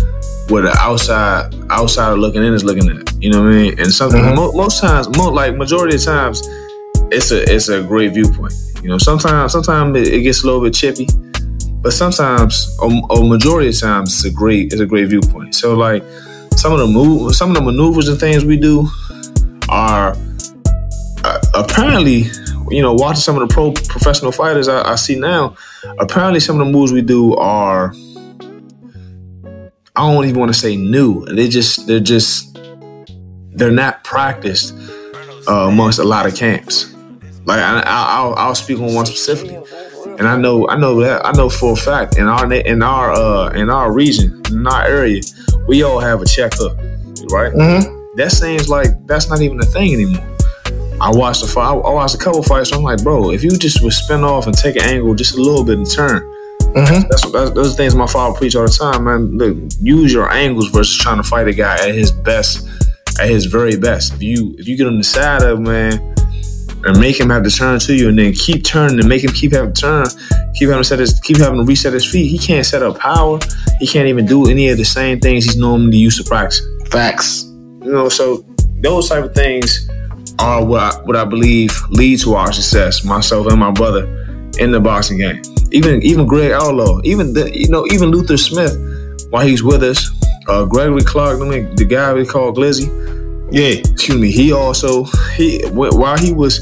what 0.50 0.62
the 0.62 0.76
outside 0.80 1.54
outsider 1.70 2.18
looking 2.18 2.44
in 2.44 2.54
is 2.54 2.64
looking 2.64 2.90
at. 2.90 3.14
You 3.22 3.32
know 3.32 3.44
what 3.44 3.52
I 3.52 3.56
mean? 3.56 3.80
And 3.80 3.92
something 3.92 4.22
mm-hmm. 4.22 4.36
mo- 4.36 4.52
most 4.54 4.82
times, 4.82 5.08
mo- 5.18 5.30
like 5.30 5.56
majority 5.56 5.96
of 5.96 6.04
times, 6.04 6.42
it's 7.12 7.32
a 7.32 7.44
it's 7.44 7.70
a 7.70 7.84
great 7.84 8.14
viewpoint. 8.14 8.54
You 8.82 8.90
know, 8.90 8.98
sometimes 8.98 9.52
sometimes 9.52 9.98
it, 9.98 10.14
it 10.14 10.22
gets 10.22 10.44
a 10.44 10.46
little 10.46 10.62
bit 10.62 10.74
chippy, 10.74 11.08
but 11.82 11.94
sometimes, 11.94 12.76
or 12.80 13.28
majority 13.28 13.70
of 13.70 13.80
times, 13.80 14.14
it's 14.14 14.26
a 14.26 14.32
great 14.32 14.74
it's 14.74 14.82
a 14.82 14.86
great 14.86 15.08
viewpoint. 15.08 15.56
So 15.56 15.76
like 15.76 16.04
some 16.56 16.74
of 16.74 16.80
the 16.80 16.88
move, 16.88 17.36
some 17.36 17.50
of 17.52 17.56
the 17.56 17.62
maneuvers 17.62 18.08
and 18.10 18.20
things 18.20 18.44
we 18.44 18.58
do 18.58 18.88
are 19.70 20.16
uh, 21.24 21.42
apparently, 21.56 22.26
you 22.70 22.82
know, 22.82 22.94
watching 22.94 23.22
some 23.22 23.38
of 23.38 23.48
the 23.48 23.54
pro 23.54 23.72
professional 23.72 24.32
fighters 24.32 24.68
I, 24.68 24.92
I 24.92 24.96
see 24.96 25.18
now. 25.18 25.56
Apparently, 26.00 26.40
some 26.40 26.60
of 26.60 26.66
the 26.66 26.72
moves 26.72 26.92
we 26.92 27.02
do 27.02 27.36
are 27.36 27.94
I 29.96 30.12
don't 30.12 30.26
even 30.26 30.40
want 30.40 30.54
to 30.54 30.58
say 30.58 30.76
new. 30.76 31.26
They 31.26 31.48
just 31.48 31.88
they're 31.88 32.00
just 32.00 32.58
they're 33.52 33.72
not 33.72 34.04
practiced 34.04 34.74
uh, 35.48 35.68
amongst 35.68 36.00
a 36.00 36.04
lot 36.04 36.26
of 36.26 36.36
camps. 36.36 36.94
Like 37.46 37.60
I, 37.60 38.24
will 38.24 38.36
I'll 38.36 38.56
speak 38.56 38.80
on 38.80 38.94
one 38.94 39.06
specifically, 39.06 39.58
and 40.20 40.28
I 40.28 40.38
know 40.38 40.68
I 40.68 40.78
know 40.78 41.00
that 41.00 41.26
I 41.26 41.32
know 41.32 41.50
for 41.50 41.74
a 41.74 41.76
fact 41.76 42.18
in 42.18 42.28
our 42.28 42.52
in 42.52 42.84
our 42.84 43.12
uh, 43.12 43.50
in 43.52 43.70
our 43.70 43.92
region 43.92 44.42
in 44.50 44.68
our 44.68 44.86
area, 44.86 45.22
we 45.68 45.84
all 45.84 46.00
have 46.00 46.22
a 46.22 46.26
check 46.26 46.52
hook, 46.56 46.78
right? 47.32 47.54
Mm-hmm. 47.54 48.18
That 48.18 48.32
seems 48.32 48.70
like 48.70 48.90
that's 49.08 49.30
not 49.30 49.42
even 49.42 49.60
a 49.60 49.66
thing 49.66 49.94
anymore. 49.94 50.26
I 51.02 51.10
watched 51.12 51.44
a 51.44 51.48
fight. 51.48 51.72
I 51.72 51.94
watched 51.94 52.16
a 52.16 52.18
couple 52.18 52.44
fights. 52.44 52.70
So 52.70 52.78
I'm 52.78 52.84
like, 52.84 53.02
bro, 53.02 53.32
if 53.32 53.44
you 53.44 53.52
just 53.52 53.82
would 53.82 53.94
spin 53.94 54.26
off 54.26 54.48
and 54.48 54.56
take 54.56 54.76
an 54.76 54.84
angle 54.84 55.16
just 55.16 55.36
a 55.36 55.42
little 55.42 55.64
bit 55.64 55.78
and 55.78 55.90
turn, 55.90 56.22
Mm-hmm. 56.76 57.08
That's, 57.10 57.32
that's 57.32 57.52
those 57.52 57.76
things 57.76 57.96
my 57.96 58.06
father 58.06 58.38
preach 58.38 58.56
all 58.56 58.66
the 58.66 58.70
time, 58.70 59.06
man. 59.06 59.38
Look, 59.40 59.58
use 59.82 60.14
your 60.14 60.32
angles 60.32 60.70
versus 60.70 60.96
trying 60.98 61.18
to 61.18 61.24
fight 61.24 61.48
a 61.48 61.54
guy 61.54 61.74
at 61.88 61.96
his 61.96 62.12
best, 62.12 62.68
at 63.20 63.28
his 63.28 63.46
very 63.46 63.76
best. 63.76 64.14
If 64.14 64.22
you 64.22 64.56
if 64.60 64.68
you 64.68 64.78
get 64.78 64.86
on 64.86 64.98
the 64.98 65.04
side 65.04 65.42
of 65.42 65.60
man 65.60 66.16
and 66.84 67.00
make 67.00 67.20
him 67.20 67.30
have 67.30 67.44
to 67.44 67.50
turn 67.50 67.80
to 67.80 67.96
you, 67.96 68.10
and 68.10 68.18
then 68.18 68.34
keep 68.34 68.64
turning 68.64 69.00
and 69.00 69.08
make 69.08 69.24
him 69.24 69.32
keep 69.32 69.52
having 69.52 69.74
to 69.74 69.82
turn, 69.82 70.06
keep 70.56 70.70
having 70.70 70.84
to 70.84 70.88
set 70.88 71.00
his, 71.00 71.20
keep 71.20 71.38
having 71.38 71.60
to 71.60 71.66
reset 71.66 71.94
his 71.94 72.10
feet. 72.10 72.28
He 72.28 72.38
can't 72.38 72.66
set 72.66 72.84
up 72.84 73.00
power. 73.00 73.40
He 73.80 73.88
can't 73.88 74.08
even 74.08 74.26
do 74.26 74.50
any 74.50 74.70
of 74.70 74.78
the 74.78 74.86
same 74.86 75.20
things 75.20 75.46
he's 75.46 75.58
normally 75.58 75.98
used 75.98 76.24
to 76.24 76.30
practice. 76.30 76.62
Facts. 76.90 77.44
You 77.44 77.92
know, 77.92 78.10
so 78.10 78.46
those 78.82 79.10
type 79.10 79.24
of 79.24 79.36
things 79.36 79.90
are 80.40 80.64
what 80.64 80.82
I, 80.82 81.02
what 81.04 81.16
I 81.16 81.26
believe 81.26 81.82
lead 81.90 82.20
to 82.22 82.36
our 82.36 82.52
success. 82.52 83.04
Myself 83.04 83.48
and 83.48 83.60
my 83.60 83.72
brother 83.72 84.06
in 84.60 84.72
the 84.72 84.80
boxing 84.80 85.18
game 85.18 85.42
even 85.72 86.02
even 86.04 86.26
Greg 86.26 86.52
Outlaw, 86.52 87.00
even 87.04 87.34
the, 87.34 87.56
you 87.56 87.70
know 87.70 87.86
even 87.88 88.10
Luther 88.10 88.38
Smith, 88.38 88.76
while 89.30 89.46
he's 89.46 89.64
with 89.64 89.84
us, 89.84 90.10
uh, 90.48 90.66
Gregory 90.66 91.02
Clark, 91.02 91.42
I 91.42 91.46
mean, 91.46 91.76
the 91.76 91.86
guy 91.86 92.14
we 92.14 92.26
call 92.26 92.54
Glizzy. 92.54 92.88
Yeah, 93.52 93.80
excuse 93.80 94.18
me. 94.18 94.32
He 94.32 94.52
also 94.52 95.06
he 95.36 95.62
while 95.70 96.18
he 96.18 96.34
was 96.34 96.60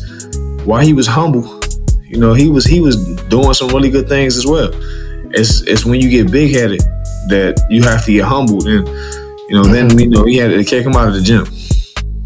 while 0.64 0.84
he 0.86 0.94
was 0.94 1.08
humble, 1.08 1.60
you 2.04 2.18
know, 2.18 2.34
he 2.34 2.50
was 2.50 2.66
he 2.66 2.80
was 2.80 2.96
doing 3.24 3.54
some 3.54 3.70
really 3.70 3.90
good 3.90 4.08
things 4.08 4.38
as 4.38 4.46
well. 4.46 4.72
It's 5.32 5.62
it's 5.64 5.86
when 5.86 6.00
you 6.00 6.10
get 6.10 6.32
big 6.32 6.54
headed 6.54 6.80
that 7.30 7.62
you 7.70 7.84
have 7.84 8.06
to 8.06 8.14
get 8.14 8.24
humbled, 8.24 8.68
and 8.68 8.88
you 9.50 9.56
know 9.56 9.64
then 9.64 9.98
you 10.00 10.10
know 10.10 10.24
he 10.24 10.38
had 10.38 10.52
to 10.52 10.64
kick 10.64 10.86
him 10.86 10.94
out 10.96 11.10
of 11.10 11.14
the 11.14 11.22
gym. 11.22 11.46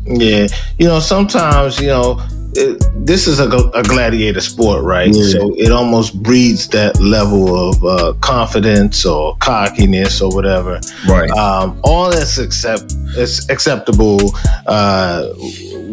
Yeah, 0.05 0.47
you 0.77 0.87
know 0.87 0.99
sometimes 0.99 1.79
you 1.79 1.87
know 1.87 2.21
it, 2.55 3.05
this 3.05 3.27
is 3.27 3.39
a, 3.39 3.47
a, 3.47 3.83
gladiator 3.83 4.41
sport, 4.41 4.83
right? 4.83 5.09
Yeah. 5.13 5.23
So 5.23 5.55
it 5.57 5.71
almost 5.71 6.21
breeds 6.21 6.67
that 6.69 6.99
level 6.99 7.69
of 7.69 7.83
uh, 7.83 8.13
confidence 8.21 9.05
or 9.05 9.35
cockiness 9.37 10.21
or 10.21 10.33
whatever. 10.33 10.79
Right. 11.07 11.29
Um, 11.31 11.79
all 11.83 12.11
that's 12.11 12.37
accept 12.37 12.93
it's 13.17 13.49
acceptable 13.49 14.19
uh, 14.67 15.27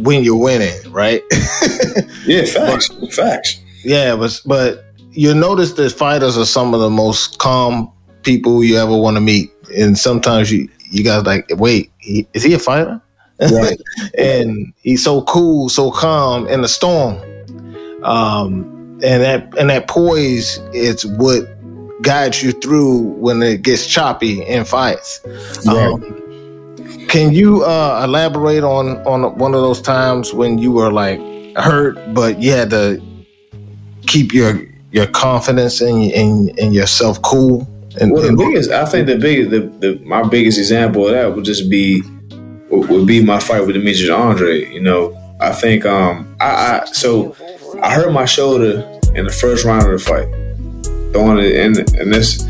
when 0.03 0.25
you're 0.25 0.37
winning, 0.37 0.91
right? 0.91 1.23
yeah, 2.27 2.45
facts. 2.45 2.89
But, 2.89 3.13
facts. 3.13 3.61
Yeah, 3.85 4.17
but 4.17 4.41
but 4.45 4.85
you 5.13 5.35
notice 5.35 5.73
that 5.75 5.93
fighters 5.93 6.37
are 6.37 6.47
some 6.47 6.75
of 6.75 6.81
the 6.81 6.91
most 6.91 7.39
calm 7.39 7.93
people 8.23 8.65
you 8.65 8.77
ever 8.77 8.97
want 8.97 9.17
to 9.17 9.21
meet, 9.21 9.51
and 9.77 9.97
sometimes 9.99 10.51
you 10.51 10.69
you 10.91 11.05
guys 11.05 11.25
like, 11.25 11.47
wait, 11.51 11.93
he, 11.99 12.27
is 12.35 12.43
he 12.43 12.55
a 12.55 12.59
fighter? 12.59 13.01
Right. 13.41 13.81
and 14.19 14.73
he's 14.83 15.05
so 15.05 15.23
cool, 15.23 15.69
so 15.69 15.91
calm 15.91 16.47
in 16.49 16.63
the 16.63 16.69
storm. 16.69 17.17
Um, 18.03 19.01
and 19.03 19.23
that 19.23 19.57
and 19.59 19.71
that 19.71 19.89
poise 19.89 20.59
is 20.73 21.07
what 21.07 21.49
guides 22.03 22.43
you 22.43 22.53
through 22.53 22.99
when 22.99 23.43
it 23.43 23.63
gets 23.63 23.87
choppy 23.87 24.43
in 24.43 24.65
fights. 24.65 25.21
Right. 25.67 25.93
Um, 25.93 26.25
can 27.09 27.33
you 27.33 27.65
uh, 27.65 28.03
elaborate 28.05 28.65
on 28.65 28.99
on 29.07 29.37
one 29.39 29.55
of 29.55 29.61
those 29.61 29.81
times 29.81 30.33
when 30.33 30.59
you 30.59 30.73
were 30.73 30.93
like 30.93 31.21
hurt, 31.57 31.97
but 32.15 32.41
you 32.41 32.53
had 32.53 32.71
to 32.71 33.03
keep 34.07 34.33
your 34.33 34.61
your 34.91 35.07
confidence 35.07 35.81
and 35.81 36.13
and, 36.13 36.59
and 36.59 36.75
yourself 36.75 37.21
cool? 37.23 37.67
And, 38.01 38.13
well, 38.13 38.23
the 38.23 38.29
and, 38.29 38.39
biggest, 38.39 38.71
I 38.71 38.85
think 38.85 39.07
the 39.07 39.17
biggest, 39.17 39.51
the, 39.51 39.61
the 39.61 40.05
my 40.05 40.23
biggest 40.23 40.59
example 40.59 41.07
of 41.07 41.13
that 41.13 41.35
would 41.35 41.45
just 41.45 41.69
be 41.69 42.03
would 42.71 43.07
be 43.07 43.23
my 43.25 43.39
fight 43.39 43.61
with 43.61 43.75
Demetrius 43.75 44.11
Andrade. 44.11 44.69
You 44.73 44.81
know, 44.81 45.37
I 45.41 45.53
think 45.53 45.87
um 45.87 46.37
I, 46.41 46.47
I 46.47 46.85
so 46.87 47.37
I 47.83 47.95
hurt 47.95 48.13
my 48.13 48.25
shoulder 48.25 49.01
in 49.15 49.25
the 49.25 49.33
first 49.33 49.65
round 49.65 49.85
of 49.85 49.93
the 49.93 49.99
fight. 49.99 50.29
Throwing 51.13 51.45
it 51.45 51.57
and 51.57 51.79
and 51.99 52.13
this 52.13 52.43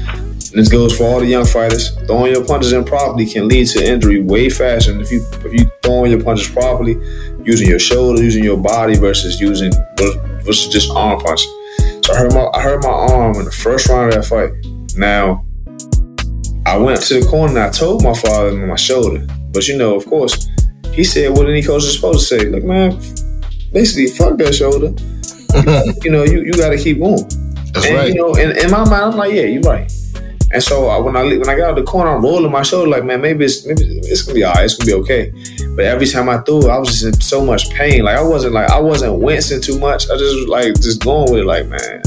and 0.50 0.58
this 0.58 0.68
goes 0.68 0.96
for 0.96 1.04
all 1.04 1.20
the 1.20 1.26
young 1.26 1.44
fighters. 1.44 1.90
Throwing 2.06 2.32
your 2.32 2.44
punches 2.44 2.72
improperly 2.72 3.26
can 3.26 3.48
lead 3.48 3.66
to 3.68 3.86
injury 3.86 4.22
way 4.22 4.48
faster. 4.48 4.92
And 4.92 5.00
if 5.00 5.12
you 5.12 5.24
if 5.44 5.52
you 5.52 5.70
throwing 5.82 6.12
your 6.12 6.22
punches 6.22 6.48
properly, 6.48 6.94
using 7.44 7.68
your 7.68 7.78
shoulder, 7.78 8.22
using 8.22 8.44
your 8.44 8.56
body 8.56 8.96
versus 8.96 9.40
using 9.40 9.72
versus 9.96 10.72
just 10.72 10.90
arm 10.90 11.20
punching. 11.20 11.50
So 12.04 12.14
I 12.14 12.18
hurt 12.18 12.34
my 12.34 12.48
I 12.54 12.62
hurt 12.62 12.82
my 12.82 12.90
arm 12.90 13.36
in 13.36 13.44
the 13.44 13.52
first 13.52 13.88
round 13.88 14.14
of 14.14 14.22
that 14.22 14.24
fight. 14.24 14.52
Now 14.96 15.44
I 16.66 16.76
went 16.76 17.00
to 17.02 17.20
the 17.20 17.26
corner 17.26 17.56
and 17.56 17.58
I 17.58 17.70
told 17.70 18.02
my 18.02 18.14
father 18.14 18.52
my 18.52 18.76
shoulder. 18.76 19.26
But 19.52 19.68
you 19.68 19.76
know, 19.76 19.94
of 19.94 20.06
course, 20.06 20.48
he 20.92 21.04
said 21.04 21.30
what 21.30 21.48
any 21.48 21.62
coach 21.62 21.84
is 21.84 21.94
supposed 21.94 22.28
to 22.28 22.38
say. 22.38 22.48
Like, 22.48 22.64
man, 22.64 22.98
basically, 23.72 24.08
fuck 24.08 24.36
that 24.38 24.54
shoulder. 24.54 24.92
you 26.04 26.10
know, 26.10 26.24
you, 26.24 26.44
you 26.44 26.52
got 26.52 26.70
to 26.70 26.78
keep 26.78 26.98
going. 26.98 27.22
That's 27.72 27.86
and, 27.86 27.96
right. 27.96 28.08
You 28.08 28.14
know, 28.16 28.34
in, 28.34 28.56
in 28.58 28.70
my 28.70 28.88
mind, 28.88 29.04
I'm 29.04 29.16
like, 29.16 29.32
yeah, 29.32 29.42
you're 29.42 29.62
right. 29.62 29.90
And 30.50 30.62
so 30.62 30.90
uh, 30.90 31.00
when 31.02 31.14
I 31.14 31.24
when 31.24 31.48
I 31.48 31.56
got 31.56 31.70
out 31.70 31.76
the 31.76 31.82
corner, 31.82 32.10
I'm 32.10 32.22
rolling 32.22 32.50
my 32.50 32.62
shoulder 32.62 32.88
like, 32.88 33.04
man, 33.04 33.20
maybe 33.20 33.44
it's 33.44 33.66
maybe 33.66 33.82
it's 33.84 34.22
gonna 34.22 34.34
be 34.34 34.44
alright. 34.44 34.64
It's 34.64 34.76
gonna 34.76 34.86
be 34.86 34.94
okay. 35.02 35.30
But 35.76 35.84
every 35.84 36.06
time 36.06 36.30
I 36.30 36.38
threw 36.38 36.66
it, 36.66 36.70
I 36.70 36.78
was 36.78 36.88
just 36.88 37.04
in 37.04 37.20
so 37.20 37.44
much 37.44 37.68
pain. 37.70 38.04
Like 38.04 38.16
I 38.16 38.22
wasn't 38.22 38.54
like 38.54 38.70
I 38.70 38.80
wasn't 38.80 39.20
wincing 39.20 39.60
too 39.60 39.78
much. 39.78 40.08
I 40.08 40.16
just 40.16 40.48
like 40.48 40.74
just 40.76 41.04
going 41.04 41.30
with 41.30 41.42
it, 41.42 41.44
like 41.44 41.66
man. 41.66 42.02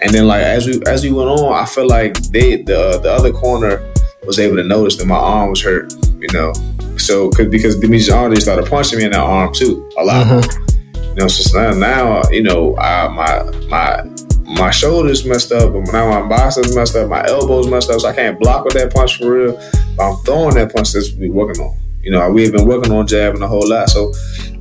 And 0.00 0.12
then 0.12 0.26
like 0.26 0.42
as 0.42 0.66
we 0.66 0.82
as 0.86 1.02
we 1.02 1.10
went 1.10 1.30
on, 1.30 1.54
I 1.54 1.64
felt 1.64 1.88
like 1.88 2.18
they 2.30 2.62
the 2.62 3.00
the 3.02 3.10
other 3.10 3.32
corner 3.32 3.82
was 4.26 4.38
able 4.38 4.56
to 4.56 4.64
notice 4.64 4.96
that 4.96 5.06
my 5.06 5.16
arm 5.16 5.50
was 5.50 5.62
hurt 5.62 5.90
you 6.20 6.28
know. 6.32 6.52
So 6.96 7.30
cause, 7.30 7.48
because 7.48 7.78
Demetrius 7.78 8.10
Andrade 8.10 8.42
started 8.42 8.68
punching 8.68 8.98
me 8.98 9.04
in 9.04 9.12
that 9.12 9.20
arm 9.20 9.52
too 9.52 9.88
a 9.98 10.04
lot. 10.04 10.26
Mm-hmm. 10.26 11.08
You 11.08 11.14
know, 11.14 11.28
so 11.28 11.58
now, 11.58 11.72
now 11.74 12.22
you 12.30 12.42
know 12.42 12.76
I, 12.76 13.08
my 13.08 13.42
my 13.68 14.04
my 14.44 14.70
shoulders 14.70 15.24
messed 15.24 15.52
up, 15.52 15.72
but 15.72 15.92
now 15.92 16.08
my 16.08 16.26
biceps 16.26 16.74
messed 16.74 16.96
up, 16.96 17.08
my 17.08 17.24
elbows 17.26 17.68
messed 17.68 17.90
up, 17.90 18.00
so 18.00 18.08
I 18.08 18.14
can't 18.14 18.38
block 18.38 18.64
with 18.64 18.74
that 18.74 18.92
punch 18.92 19.18
for 19.18 19.30
real. 19.30 19.56
But 19.96 20.10
I'm 20.10 20.16
throwing 20.24 20.54
that 20.54 20.74
punch 20.74 20.92
that's 20.92 21.12
we 21.12 21.28
working 21.28 21.62
on. 21.62 21.78
You 22.02 22.12
know, 22.12 22.30
we 22.30 22.44
have 22.44 22.52
been 22.52 22.66
working 22.66 22.92
on 22.92 23.06
jabbing 23.06 23.42
a 23.42 23.48
whole 23.48 23.68
lot, 23.68 23.90
so 23.90 24.12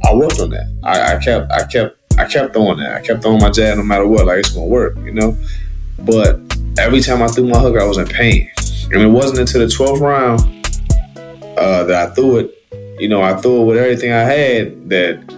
I 0.04 0.14
worked 0.14 0.40
on 0.40 0.50
that. 0.50 0.68
I, 0.84 1.16
I 1.16 1.24
kept 1.24 1.52
I 1.52 1.66
kept 1.66 1.98
I 2.18 2.26
kept 2.26 2.54
throwing 2.54 2.80
that. 2.80 2.96
I 2.96 3.02
kept 3.02 3.22
throwing 3.22 3.40
my 3.40 3.50
jab 3.50 3.78
no 3.78 3.84
matter 3.84 4.08
what, 4.08 4.26
like 4.26 4.40
it's 4.40 4.50
gonna 4.50 4.66
work, 4.66 4.98
you 4.98 5.14
know. 5.14 5.38
But 6.00 6.40
every 6.78 7.00
time 7.00 7.22
I 7.22 7.28
threw 7.28 7.48
my 7.48 7.60
hook, 7.60 7.78
I 7.80 7.86
was 7.86 7.98
in 7.98 8.08
pain, 8.08 8.50
and 8.92 9.02
it 9.02 9.08
wasn't 9.08 9.40
until 9.40 9.62
the 9.62 9.68
12th 9.68 10.02
round 10.02 10.57
uh, 11.58 11.84
that 11.86 12.10
I 12.12 12.14
threw 12.14 12.38
it, 12.38 12.98
you 13.00 13.08
know, 13.10 13.22
I 13.22 13.36
threw 13.36 13.62
it 13.62 13.66
with 13.66 13.78
everything 13.78 14.12
I 14.12 14.22
had 14.22 14.90
that 14.90 15.34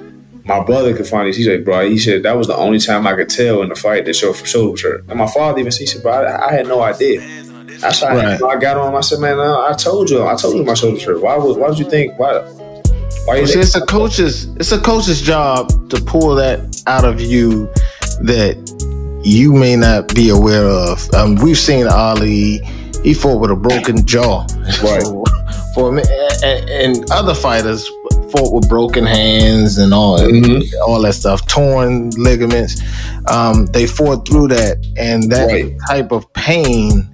my 0.46 0.64
brother 0.64 0.96
could 0.96 1.08
find 1.08 1.28
it. 1.30 1.36
He 1.36 1.44
said, 1.44 1.64
bro, 1.64 1.88
he 1.88 1.98
said 1.98 2.24
that 2.24 2.36
was 2.36 2.48
the 2.48 2.56
only 2.56 2.80
time 2.80 3.06
I 3.08 3.16
could 3.16 3.30
tell 3.30 3.62
in 3.62 3.70
the 3.70 3.76
fight 3.76 4.06
that 4.06 4.16
show 4.16 4.34
for 4.34 4.46
shoulder 4.46 4.72
was 4.72 4.82
hurt. 4.82 5.06
And 5.08 5.20
my 5.20 5.28
father 5.28 5.60
even 5.60 5.72
said, 5.72 5.82
he 5.82 5.86
said, 5.86 6.02
bro, 6.02 6.12
I, 6.12 6.48
I 6.48 6.54
had 6.54 6.68
no 6.68 6.82
idea. 6.82 7.22
That's 7.80 8.02
why 8.02 8.16
right. 8.16 8.44
I, 8.44 8.48
I, 8.48 8.60
got 8.60 8.78
on. 8.78 8.96
I 8.96 9.02
said, 9.02 9.20
man, 9.20 9.40
I 9.40 9.74
told 9.78 10.10
you, 10.10 10.26
I 10.26 10.36
told 10.36 10.56
you 10.56 10.64
my 10.64 10.74
shoulders 10.74 11.04
hurt. 11.04 11.22
Why 11.22 11.38
would, 11.38 11.58
why 11.58 11.70
would 11.70 11.80
you 11.80 11.90
think, 11.90 12.18
why? 12.20 12.40
Why 13.26 13.38
you 13.38 13.48
See, 13.48 13.60
it's 13.60 13.76
a 13.76 13.86
coach's, 13.86 14.46
it's 14.56 14.72
a 14.72 14.82
coach's 14.82 15.22
job 15.22 15.90
to 15.90 16.02
pull 16.02 16.36
that 16.36 16.84
out 16.88 17.06
of 17.06 17.22
you 17.22 17.68
that 18.22 18.58
you 19.24 19.54
may 19.54 19.76
not 19.76 20.14
be 20.14 20.30
aware 20.30 20.66
of. 20.66 21.10
Um, 21.14 21.36
we've 21.36 21.58
seen 21.58 21.88
Ali. 21.88 22.60
He 23.04 23.14
fought 23.14 23.40
with 23.40 23.52
a 23.52 23.56
broken 23.56 24.06
jaw. 24.06 24.46
Right. 24.84 25.04
For 25.80 25.94
me, 25.94 26.04
and, 26.44 26.70
and 26.70 27.12
other 27.12 27.34
fighters 27.34 27.88
fought 28.34 28.54
with 28.54 28.68
broken 28.68 29.06
hands 29.06 29.78
and 29.78 29.94
all 29.94 30.20
Mhm. 30.20 30.62
all 30.86 31.02
that 31.04 31.14
stuff, 31.14 31.46
torn 31.48 32.10
ligaments. 32.18 32.82
Um, 33.28 33.66
they 33.68 33.88
fought 33.88 34.28
through 34.28 34.50
that, 34.50 34.86
and 34.98 35.32
that 35.32 35.48
Right. 35.48 35.74
type 35.88 36.12
of 36.12 36.32
pain 36.34 37.08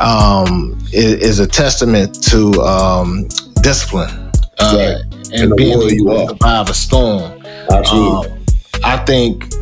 um, 0.00 0.76
is, 0.92 1.14
is 1.28 1.38
a 1.38 1.46
testament 1.46 2.20
to 2.24 2.60
um, 2.62 3.28
discipline 3.62 4.10
uh, 4.58 4.74
Right. 4.76 4.96
and, 5.32 5.42
And 5.52 5.56
being 5.56 5.80
able 5.80 5.88
to 5.88 6.26
survive 6.30 6.68
a 6.70 6.74
storm. 6.74 7.40
Absolutely. 7.70 8.32
Um, 8.32 8.38
I 8.82 8.96
think 9.06 9.54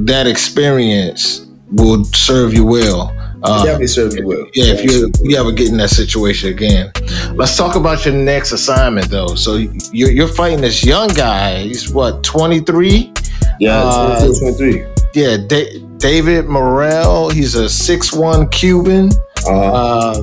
that 0.00 0.26
experience 0.26 1.46
will 1.72 2.04
serve 2.04 2.52
you 2.52 2.66
well. 2.66 3.10
Uh, 3.42 3.64
Definitely 3.64 3.86
serve 3.86 4.14
you 4.16 4.26
well. 4.26 4.46
yeah, 4.54 4.72
if 4.74 4.84
you 4.84 5.10
you 5.22 5.36
ever 5.36 5.52
get 5.52 5.68
in 5.68 5.76
that 5.76 5.90
situation 5.90 6.50
again. 6.50 6.90
Let's 7.34 7.56
talk 7.56 7.76
about 7.76 8.04
your 8.04 8.14
next 8.14 8.52
assignment 8.52 9.08
though. 9.10 9.34
So 9.36 9.56
you're 9.56 10.10
you're 10.10 10.28
fighting 10.28 10.60
this 10.60 10.84
young 10.84 11.08
guy. 11.08 11.62
He's 11.62 11.88
what 11.90 12.22
23. 12.24 13.12
yeah, 13.60 13.82
uh, 13.84 14.26
23. 14.40 14.84
Yeah, 15.14 15.36
da- 15.46 15.78
David 15.98 16.46
Morrell. 16.46 17.30
He's 17.30 17.54
a 17.54 17.68
six 17.68 18.12
one 18.12 18.48
Cuban. 18.48 19.10
Uh-huh. 19.46 19.72
Uh, 19.72 20.22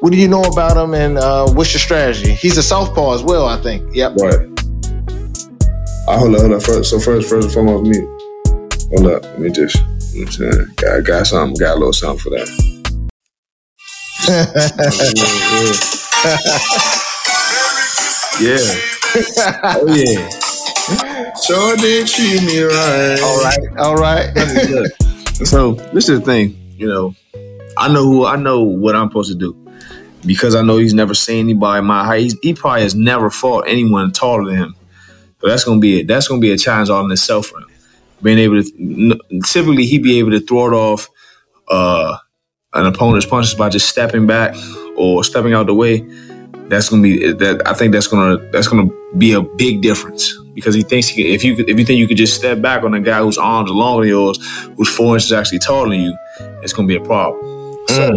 what 0.00 0.12
do 0.12 0.16
you 0.16 0.28
know 0.28 0.42
about 0.42 0.76
him, 0.76 0.94
and 0.94 1.18
uh, 1.18 1.50
what's 1.52 1.72
your 1.74 1.80
strategy? 1.80 2.32
He's 2.32 2.56
a 2.56 2.62
southpaw 2.62 3.14
as 3.14 3.22
well, 3.22 3.46
I 3.46 3.60
think. 3.60 3.94
Yep. 3.94 4.14
Right. 4.20 4.46
I 6.08 6.16
hold 6.16 6.34
up, 6.36 6.40
hold 6.40 6.52
up. 6.52 6.62
First, 6.62 6.90
so 6.90 7.00
first, 7.00 7.28
first 7.28 7.46
and 7.46 7.52
foremost, 7.52 7.90
me. 7.90 7.98
Hold 8.96 9.06
up. 9.12 9.22
Let 9.24 9.40
me 9.40 9.50
just. 9.50 9.76
You 10.12 10.24
know 10.24 10.26
I'm 10.26 10.32
saying? 10.32 10.66
Got, 10.76 11.04
got 11.04 11.26
something. 11.26 11.56
Got 11.58 11.76
a 11.76 11.78
little 11.78 11.92
something 11.92 12.18
for 12.18 12.30
that. 12.30 12.48
Yeah. 18.40 18.58
oh 19.64 19.84
yeah. 19.88 20.28
Sure 21.44 21.76
did 21.76 22.06
treat 22.06 22.40
me 22.44 22.62
right. 22.62 23.18
all 23.20 23.42
right. 23.42 23.58
All 23.78 23.96
right. 23.96 24.86
So 25.44 25.74
this 25.94 26.08
is 26.08 26.18
the 26.18 26.24
thing, 26.24 26.58
you 26.76 26.88
know. 26.88 27.14
I 27.76 27.86
know 27.92 28.02
who 28.02 28.26
I 28.26 28.34
know 28.34 28.62
what 28.62 28.96
I'm 28.96 29.08
supposed 29.08 29.30
to 29.30 29.38
do 29.38 29.54
because 30.26 30.56
I 30.56 30.62
know 30.62 30.78
he's 30.78 30.94
never 30.94 31.14
seen 31.14 31.46
anybody 31.46 31.80
my 31.86 32.04
height. 32.04 32.22
He's, 32.22 32.36
he 32.42 32.54
probably 32.54 32.82
has 32.82 32.96
never 32.96 33.30
fought 33.30 33.66
anyone 33.68 34.10
taller 34.10 34.46
than 34.46 34.56
him. 34.56 34.74
So 35.40 35.46
that's 35.46 35.62
gonna 35.62 35.78
be 35.78 36.00
it. 36.00 36.08
that's 36.08 36.26
gonna 36.26 36.40
be 36.40 36.50
a 36.50 36.58
challenge 36.58 36.90
all 36.90 37.04
in 37.04 37.12
itself 37.12 37.46
for 37.46 37.58
him. 37.58 37.67
Being 38.22 38.38
able 38.38 38.62
to 38.62 39.20
typically 39.44 39.86
he'd 39.86 40.02
be 40.02 40.18
able 40.18 40.32
to 40.32 40.40
throw 40.40 40.66
it 40.66 40.72
off 40.74 41.08
uh, 41.68 42.16
an 42.74 42.86
opponent's 42.86 43.26
punches 43.26 43.54
by 43.54 43.68
just 43.68 43.88
stepping 43.88 44.26
back 44.26 44.56
or 44.96 45.22
stepping 45.24 45.54
out 45.54 45.66
the 45.66 45.74
way. 45.74 46.00
That's 46.68 46.88
gonna 46.88 47.02
be 47.02 47.32
that. 47.32 47.62
I 47.66 47.74
think 47.74 47.92
that's 47.92 48.06
gonna 48.08 48.38
that's 48.50 48.68
gonna 48.68 48.90
be 49.16 49.32
a 49.32 49.40
big 49.42 49.80
difference 49.80 50.36
because 50.54 50.74
he 50.74 50.82
thinks 50.82 51.08
he 51.08 51.32
if 51.32 51.44
you 51.44 51.54
if 51.56 51.78
you 51.78 51.84
think 51.84 51.98
you 51.98 52.08
could 52.08 52.16
just 52.18 52.34
step 52.36 52.60
back 52.60 52.82
on 52.82 52.92
a 52.94 53.00
guy 53.00 53.20
whose 53.20 53.38
arms 53.38 53.70
are 53.70 53.74
longer 53.74 54.02
than 54.02 54.10
yours, 54.10 54.38
who's 54.76 54.88
four 54.94 55.14
inches 55.14 55.32
actually 55.32 55.60
taller 55.60 55.88
than 55.90 56.00
you, 56.00 56.16
it's 56.62 56.72
gonna 56.72 56.88
be 56.88 56.96
a 56.96 57.00
problem. 57.00 57.40
So 57.88 58.10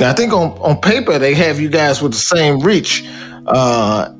Now, 0.00 0.10
I 0.10 0.14
think 0.14 0.32
on, 0.32 0.52
on 0.60 0.80
paper 0.80 1.18
they 1.18 1.34
have 1.34 1.60
you 1.60 1.68
guys 1.68 2.00
with 2.00 2.12
the 2.12 2.18
same 2.18 2.60
reach, 2.60 3.04
uh, 3.46 4.12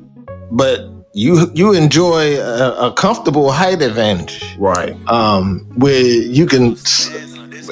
but 0.51 0.92
you 1.13 1.51
you 1.53 1.73
enjoy 1.73 2.39
a, 2.39 2.87
a 2.87 2.93
comfortable 2.93 3.51
height 3.51 3.81
advantage, 3.81 4.55
right, 4.57 4.95
um, 5.07 5.59
where 5.75 6.01
you 6.01 6.45
can. 6.45 6.75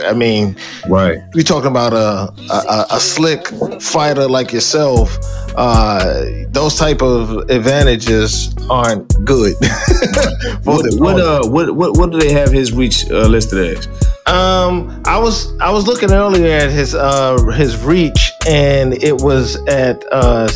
I 0.03 0.13
mean, 0.13 0.55
right, 0.87 1.17
you're 1.33 1.43
talking 1.43 1.69
about 1.69 1.91
a 1.93 2.31
a, 2.51 2.85
a 2.91 2.99
slick 2.99 3.47
fighter 3.81 4.27
like 4.27 4.53
yourself. 4.53 5.17
Uh, 5.55 6.23
those 6.49 6.77
type 6.77 7.01
of 7.01 7.49
advantages 7.49 8.55
aren't 8.69 9.09
good. 9.25 9.55
what 10.63 10.85
what 10.93 11.19
uh 11.19 11.41
what 11.49 11.75
what 11.75 11.97
what 11.97 12.11
do 12.11 12.19
they 12.19 12.31
have 12.31 12.51
his 12.51 12.71
reach 12.71 13.09
uh, 13.09 13.27
listed 13.27 13.77
as? 13.77 13.87
Um, 14.27 15.01
I 15.05 15.17
was 15.17 15.51
I 15.59 15.71
was 15.71 15.87
looking 15.87 16.11
earlier 16.11 16.55
at 16.55 16.69
his 16.69 16.93
uh 16.93 17.37
his 17.55 17.75
reach, 17.83 18.31
and 18.47 18.93
it 19.03 19.19
was 19.19 19.55
at 19.67 20.05
uh 20.13 20.47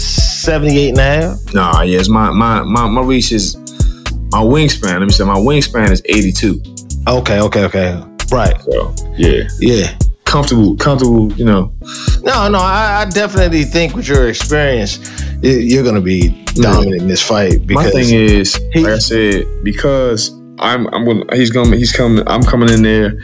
78 0.45 0.89
and 0.89 0.97
a 0.99 1.01
half. 1.03 1.53
Nah, 1.53 1.81
yes, 1.81 2.07
my 2.07 2.29
my 2.31 2.61
my 2.63 2.87
my 2.87 3.01
reach 3.01 3.31
is 3.31 3.55
my 4.31 4.41
wingspan. 4.41 4.99
Let 4.99 5.01
me 5.01 5.09
say 5.11 5.23
my 5.25 5.35
wingspan 5.37 5.91
is 5.91 6.01
eighty 6.05 6.31
two. 6.31 6.61
Okay, 7.07 7.39
okay, 7.41 7.63
okay. 7.65 8.03
Right. 8.31 8.59
So 8.61 8.93
yeah, 9.17 9.43
Yeah. 9.59 9.97
comfortable, 10.25 10.75
comfortable. 10.77 11.31
You 11.33 11.45
know, 11.45 11.71
No, 12.23 12.47
no, 12.49 12.57
I, 12.59 13.01
I 13.01 13.09
definitely 13.09 13.63
think 13.63 13.95
with 13.95 14.07
your 14.07 14.29
experience, 14.29 14.99
you're 15.41 15.83
gonna 15.83 16.01
be 16.01 16.43
dominant 16.55 17.01
in 17.01 17.07
this 17.07 17.21
fight 17.21 17.67
my 17.69 17.89
thing 17.91 18.09
is, 18.15 18.55
he- 18.73 18.79
like 18.83 18.93
I 18.93 18.97
said, 18.99 19.45
because 19.63 20.29
I'm 20.59 20.87
I'm 20.93 21.05
gonna 21.05 21.35
he's 21.35 21.51
gonna 21.51 21.75
he's 21.75 21.91
coming 21.91 22.23
I'm 22.27 22.43
coming 22.43 22.69
in 22.69 22.81
there. 22.81 23.19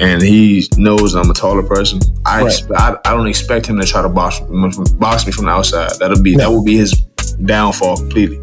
And 0.00 0.22
he 0.22 0.68
knows 0.76 1.14
I'm 1.14 1.28
a 1.30 1.34
taller 1.34 1.62
person. 1.62 1.98
I, 2.24 2.42
Right. 2.44 2.62
I 2.76 2.96
I 3.04 3.10
don't 3.14 3.26
expect 3.26 3.66
him 3.66 3.80
to 3.80 3.86
try 3.86 4.00
to 4.02 4.08
box 4.08 4.38
box 4.94 5.26
me 5.26 5.32
from 5.32 5.46
the 5.46 5.50
outside. 5.50 5.90
That'll 5.98 6.22
be 6.22 6.36
that 6.36 6.48
will 6.50 6.62
be 6.64 6.76
his 6.76 6.92
downfall 7.44 7.96
completely. 7.96 8.38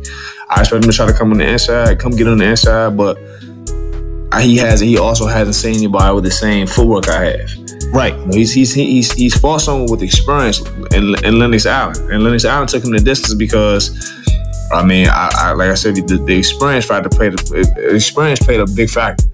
I 0.49 0.61
expect 0.61 0.83
him 0.83 0.91
to 0.91 0.95
try 0.95 1.05
to 1.07 1.13
come 1.13 1.31
on 1.31 1.37
the 1.39 1.47
inside, 1.47 1.97
come 1.99 2.11
get 2.11 2.27
on 2.27 2.37
the 2.39 2.45
inside, 2.45 2.95
but 2.97 3.17
I- 4.31 4.41
he 4.43 4.57
has 4.57 4.79
he 4.79 4.97
also 4.97 5.27
hasn't 5.27 5.55
seen 5.55 5.75
anybody 5.75 6.13
with 6.13 6.23
the 6.25 6.31
same 6.31 6.67
footwork 6.67 7.07
I 7.09 7.25
have. 7.37 7.49
right. 7.93 8.13
You 8.19 8.25
know, 8.25 8.33
he's 8.33 8.53
he's 8.53 8.73
he's 8.73 9.11
he's 9.13 9.37
fought 9.37 9.61
someone 9.61 9.89
with 9.89 10.01
experience 10.03 10.59
in, 10.93 11.15
in 11.23 11.39
Lennox 11.39 11.65
Allen, 11.65 11.95
and 12.11 12.23
Lennox 12.23 12.43
Allen 12.45 12.67
took 12.67 12.83
him 12.83 12.91
the 12.91 12.99
distance 12.99 13.33
because, 13.33 13.91
I 14.73 14.83
mean, 14.83 15.07
I, 15.07 15.29
I 15.35 15.51
like 15.53 15.71
I 15.71 15.75
said, 15.75 15.95
the, 15.95 16.17
the 16.17 16.37
experience 16.37 16.85
factor 16.85 17.09
played 17.09 17.33
a, 17.39 17.95
experience 17.95 18.39
played 18.39 18.59
a 18.59 18.67
big 18.67 18.89
factor. 18.89 19.25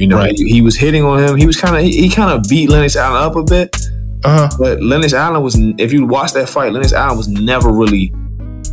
You 0.00 0.06
know, 0.08 0.16
Right. 0.16 0.32
he, 0.36 0.44
he 0.50 0.62
was 0.62 0.76
hitting 0.76 1.04
on 1.04 1.22
him. 1.22 1.36
He 1.36 1.46
was 1.46 1.60
kind 1.60 1.76
of 1.76 1.82
he, 1.82 1.92
he 2.02 2.08
kind 2.08 2.30
of 2.32 2.48
beat 2.48 2.70
Lennox 2.70 2.96
Allen 2.96 3.22
up 3.22 3.36
a 3.36 3.42
bit, 3.44 3.76
Uh 4.24 4.48
huh. 4.48 4.56
but 4.58 4.82
Lennox 4.82 5.12
Allen 5.12 5.42
was 5.42 5.54
if 5.78 5.92
you 5.92 6.06
watch 6.06 6.32
that 6.32 6.48
fight, 6.48 6.72
Lennox 6.72 6.92
Allen 6.94 7.16
was 7.18 7.28
never 7.28 7.70
really 7.70 8.10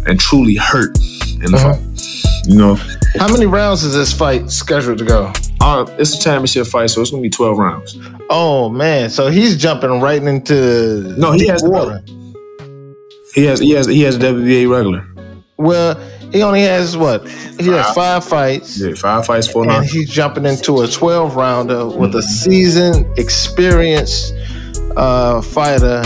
and 0.06 0.18
truly 0.20 0.56
hurt 0.56 0.98
in 1.44 1.52
the 1.52 1.58
Uh-huh. 1.58 1.74
fight. 1.74 2.48
You 2.48 2.56
know, 2.56 2.76
How 3.20 3.28
many 3.32 3.46
rounds 3.46 3.84
is 3.84 3.94
this 3.94 4.14
fight 4.14 4.50
scheduled 4.50 5.00
to 5.00 5.06
go? 5.06 5.34
uh, 5.60 5.86
it's 5.98 6.14
a 6.16 6.20
championship 6.20 6.66
fight, 6.68 6.90
so 6.92 7.02
it's 7.02 7.12
gonna 7.12 7.22
be 7.22 7.30
twelve 7.30 7.58
rounds. 7.58 7.98
Oh 8.30 8.70
man, 8.70 9.10
so 9.10 9.28
he's 9.30 9.58
jumping 9.58 10.00
right 10.00 10.24
into 10.24 11.14
No, 11.18 11.34
he 11.34 11.46
has 11.48 11.62
water. 11.64 12.02
He 13.36 13.44
has 13.46 13.60
he 13.60 13.72
has 13.72 13.86
he 13.88 14.02
has 14.04 14.16
a 14.16 14.20
WBA 14.20 14.70
regular. 14.72 15.06
Well, 15.58 15.96
he 16.32 16.44
only 16.44 16.62
has 16.62 16.96
what? 16.96 17.28
He 17.28 17.68
has 17.70 17.94
five 17.96 18.24
fights. 18.24 18.80
Yeah, 18.80 18.94
five 18.94 19.26
fights, 19.26 19.48
four 19.48 19.68
and 19.68 19.86
he's 19.86 20.10
jumping 20.10 20.46
into 20.46 20.82
a 20.82 20.88
12 20.88 21.36
rounder 21.36 21.88
with 21.88 22.16
a 22.16 22.22
seasoned, 22.22 23.18
experienced 23.18 24.34
uh, 24.96 25.42
fighter. 25.42 26.04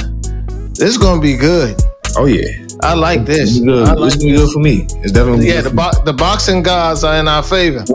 This 0.70 0.90
is 0.90 0.98
gonna 0.98 1.22
be 1.22 1.36
good. 1.36 1.82
Oh 2.18 2.26
yeah, 2.26 2.66
I 2.82 2.94
like 2.94 3.22
it's 3.22 3.30
this. 3.30 3.60
gonna 3.60 3.72
be 3.72 3.78
good. 3.78 3.88
I 3.90 3.94
like 3.94 4.14
it's 4.14 4.24
be 4.24 4.32
good 4.32 4.52
for 4.52 4.60
me. 4.60 4.88
It's 5.04 5.12
definitely 5.12 5.48
yeah, 5.48 5.62
good 5.62 5.72
the 5.72 5.76
bo- 5.76 6.04
the 6.06 6.14
boxing 6.14 6.64
gods 6.64 7.04
are 7.04 7.18
in 7.18 7.28
our 7.28 7.44
favor. 7.44 7.80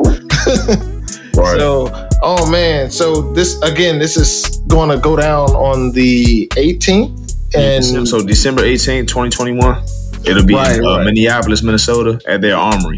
right. 1.36 1.58
So, 1.58 2.08
oh 2.22 2.50
man, 2.50 2.90
so 2.90 3.32
this 3.32 3.60
again, 3.62 3.98
this 3.98 4.16
is 4.16 4.58
going 4.68 4.90
to 4.90 4.98
go 4.98 5.16
down 5.16 5.50
on 5.50 5.92
the 5.92 6.48
18th, 6.48 7.34
and 7.54 8.06
so 8.06 8.22
December 8.22 8.62
18th, 8.62 9.08
2021, 9.08 9.82
it'll 10.26 10.44
be 10.44 10.54
Right, 10.54 10.76
in 10.78 10.84
uh, 10.84 10.96
right. 10.98 11.04
Minneapolis, 11.04 11.62
Minnesota, 11.62 12.20
at 12.26 12.40
their 12.40 12.56
armory. 12.56 12.96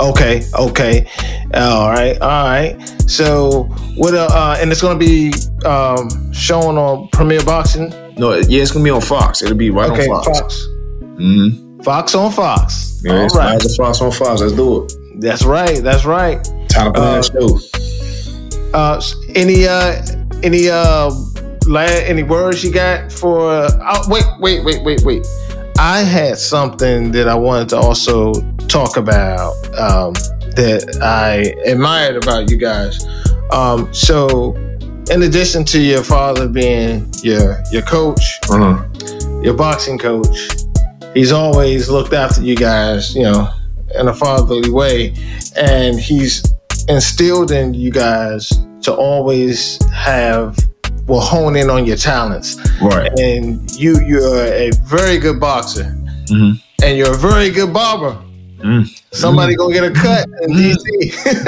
okay, 0.00 0.42
okay, 0.58 1.06
all 1.54 1.90
right, 1.90 2.20
all 2.20 2.44
right. 2.48 2.76
So, 3.08 3.64
what? 3.96 4.14
Uh, 4.14 4.28
uh, 4.30 4.58
and 4.60 4.70
it's 4.72 4.80
going 4.82 4.98
to 4.98 5.04
be 5.04 5.32
um, 5.66 6.32
shown 6.32 6.76
on 6.76 7.08
Premier 7.12 7.42
Boxing. 7.44 7.90
No, 8.18 8.32
yeah, 8.34 8.62
it's 8.62 8.70
gonna 8.72 8.84
be 8.84 8.90
on 8.90 9.00
Fox. 9.02 9.42
It'll 9.42 9.56
be 9.56 9.70
right 9.70 9.90
Okay, 9.90 10.08
on 10.08 10.24
Fox. 10.24 10.38
Fox. 10.40 10.66
Mm-hmm. 11.20 11.80
Fox 11.82 12.14
on 12.14 12.32
Fox. 12.32 13.00
Yeah, 13.04 13.12
all 13.12 13.24
it's 13.26 13.36
right, 13.36 13.62
Fox 13.76 14.00
on 14.00 14.10
Fox. 14.10 14.40
Let's 14.40 14.52
do 14.54 14.84
it. 14.84 14.92
that's 15.20 15.44
right, 15.44 15.82
that's 15.82 16.04
right. 16.06 16.42
Time 16.68 16.92
to 16.94 17.00
on 17.00 17.06
Uh, 17.06 17.20
that 17.20 17.70
show. 17.72 18.70
Uh, 18.74 19.00
any 19.34 19.66
uh, 19.66 20.02
any 20.42 20.68
uh, 20.70 21.10
la- 21.66 21.80
any 21.82 22.22
words 22.22 22.64
you 22.64 22.72
got 22.72 23.12
for? 23.12 23.50
Uh, 23.50 24.02
wait, 24.08 24.24
wait, 24.40 24.64
wait, 24.64 24.82
wait, 24.84 25.02
wait. 25.02 25.26
I 25.78 26.00
had 26.02 26.38
something 26.38 27.10
that 27.12 27.28
I 27.28 27.34
wanted 27.34 27.68
to 27.70 27.76
also 27.76 28.32
talk 28.68 28.96
about 28.96 29.52
um, 29.78 30.12
that 30.56 30.98
I 31.02 31.54
admired 31.70 32.16
about 32.16 32.50
you 32.50 32.56
guys. 32.56 33.06
Um, 33.50 33.92
so, 33.92 34.54
in 35.10 35.22
addition 35.22 35.64
to 35.66 35.80
your 35.80 36.02
father 36.02 36.48
being 36.48 37.12
your 37.22 37.62
your 37.70 37.82
coach, 37.82 38.22
Uh-huh. 38.50 38.82
your 39.42 39.54
boxing 39.54 39.98
coach, 39.98 40.48
he's 41.14 41.30
always 41.32 41.88
looked 41.90 42.12
after 42.14 42.42
you 42.42 42.56
guys, 42.56 43.14
you 43.14 43.22
know, 43.22 43.48
in 43.94 44.08
a 44.08 44.14
fatherly 44.14 44.70
way, 44.70 45.14
and 45.56 46.00
he's 46.00 46.42
instilled 46.88 47.50
in 47.52 47.74
you 47.74 47.90
guys 47.90 48.50
to 48.82 48.94
always 48.94 49.78
have 49.92 50.56
will 51.06 51.20
hone 51.20 51.56
in 51.56 51.70
on 51.70 51.86
your 51.86 51.96
talents. 51.96 52.56
Right. 52.80 53.10
And 53.18 53.70
you 53.76 54.00
you're 54.06 54.44
a 54.46 54.70
very 54.84 55.18
good 55.18 55.38
boxer. 55.40 55.84
Mhm. 56.30 56.60
And 56.82 56.98
you're 56.98 57.12
a 57.14 57.16
very 57.16 57.50
good 57.50 57.72
barber. 57.72 58.16
Mm. 58.58 58.88
Somebody 59.12 59.54
go 59.54 59.70
get 59.70 59.84
a 59.84 59.90
cut 59.90 60.26
in 60.42 60.50
DC 60.56 60.84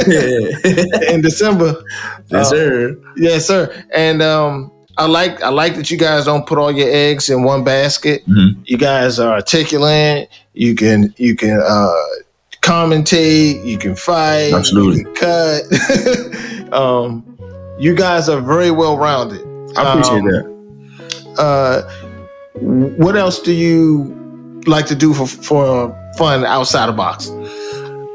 Yeah. 0.07 1.11
in 1.15 1.21
December. 1.23 1.75
yes, 2.31 2.51
sir. 2.51 2.97
Yes, 3.17 3.47
sir. 3.47 3.73
And 3.95 4.23
um 4.23 4.71
I 4.99 5.07
like 5.07 5.43
I 5.43 5.49
like 5.49 5.75
that 5.77 5.91
you 5.91 5.97
guys 5.97 6.25
don't 6.27 6.47
put 6.47 6.59
all 6.59 6.71
your 6.73 6.89
eggs 6.91 7.29
in 7.31 7.43
one 7.45 7.65
basket. 7.65 8.23
Mhm. 8.29 8.57
You 8.65 8.79
guys 8.79 9.19
are 9.19 9.33
articulate. 9.33 10.29
You 10.55 10.75
can 10.75 11.13
you 11.17 11.35
can 11.35 11.61
uh 11.61 11.93
commentate, 12.63 13.65
you 13.65 13.79
can 13.79 13.95
fight, 13.97 14.53
Absolutely. 14.53 14.99
you 14.99 15.05
can 15.05 15.15
cut. 15.15 16.73
um 16.73 17.25
you 17.79 17.95
guys 17.95 18.29
are 18.29 18.41
very 18.41 18.71
well 18.71 18.99
rounded. 18.99 19.47
I 19.79 19.93
appreciate 19.93 20.19
Um, 20.21 20.27
that. 20.27 21.39
Uh 21.39 21.83
what 22.61 23.17
else 23.17 23.41
do 23.41 23.53
you 23.53 24.61
like 24.67 24.87
to 24.87 24.95
do 24.95 25.15
for 25.15 25.27
for 25.27 26.13
fun 26.17 26.45
outside 26.45 26.89
of 26.89 26.97
boxing? 26.97 27.47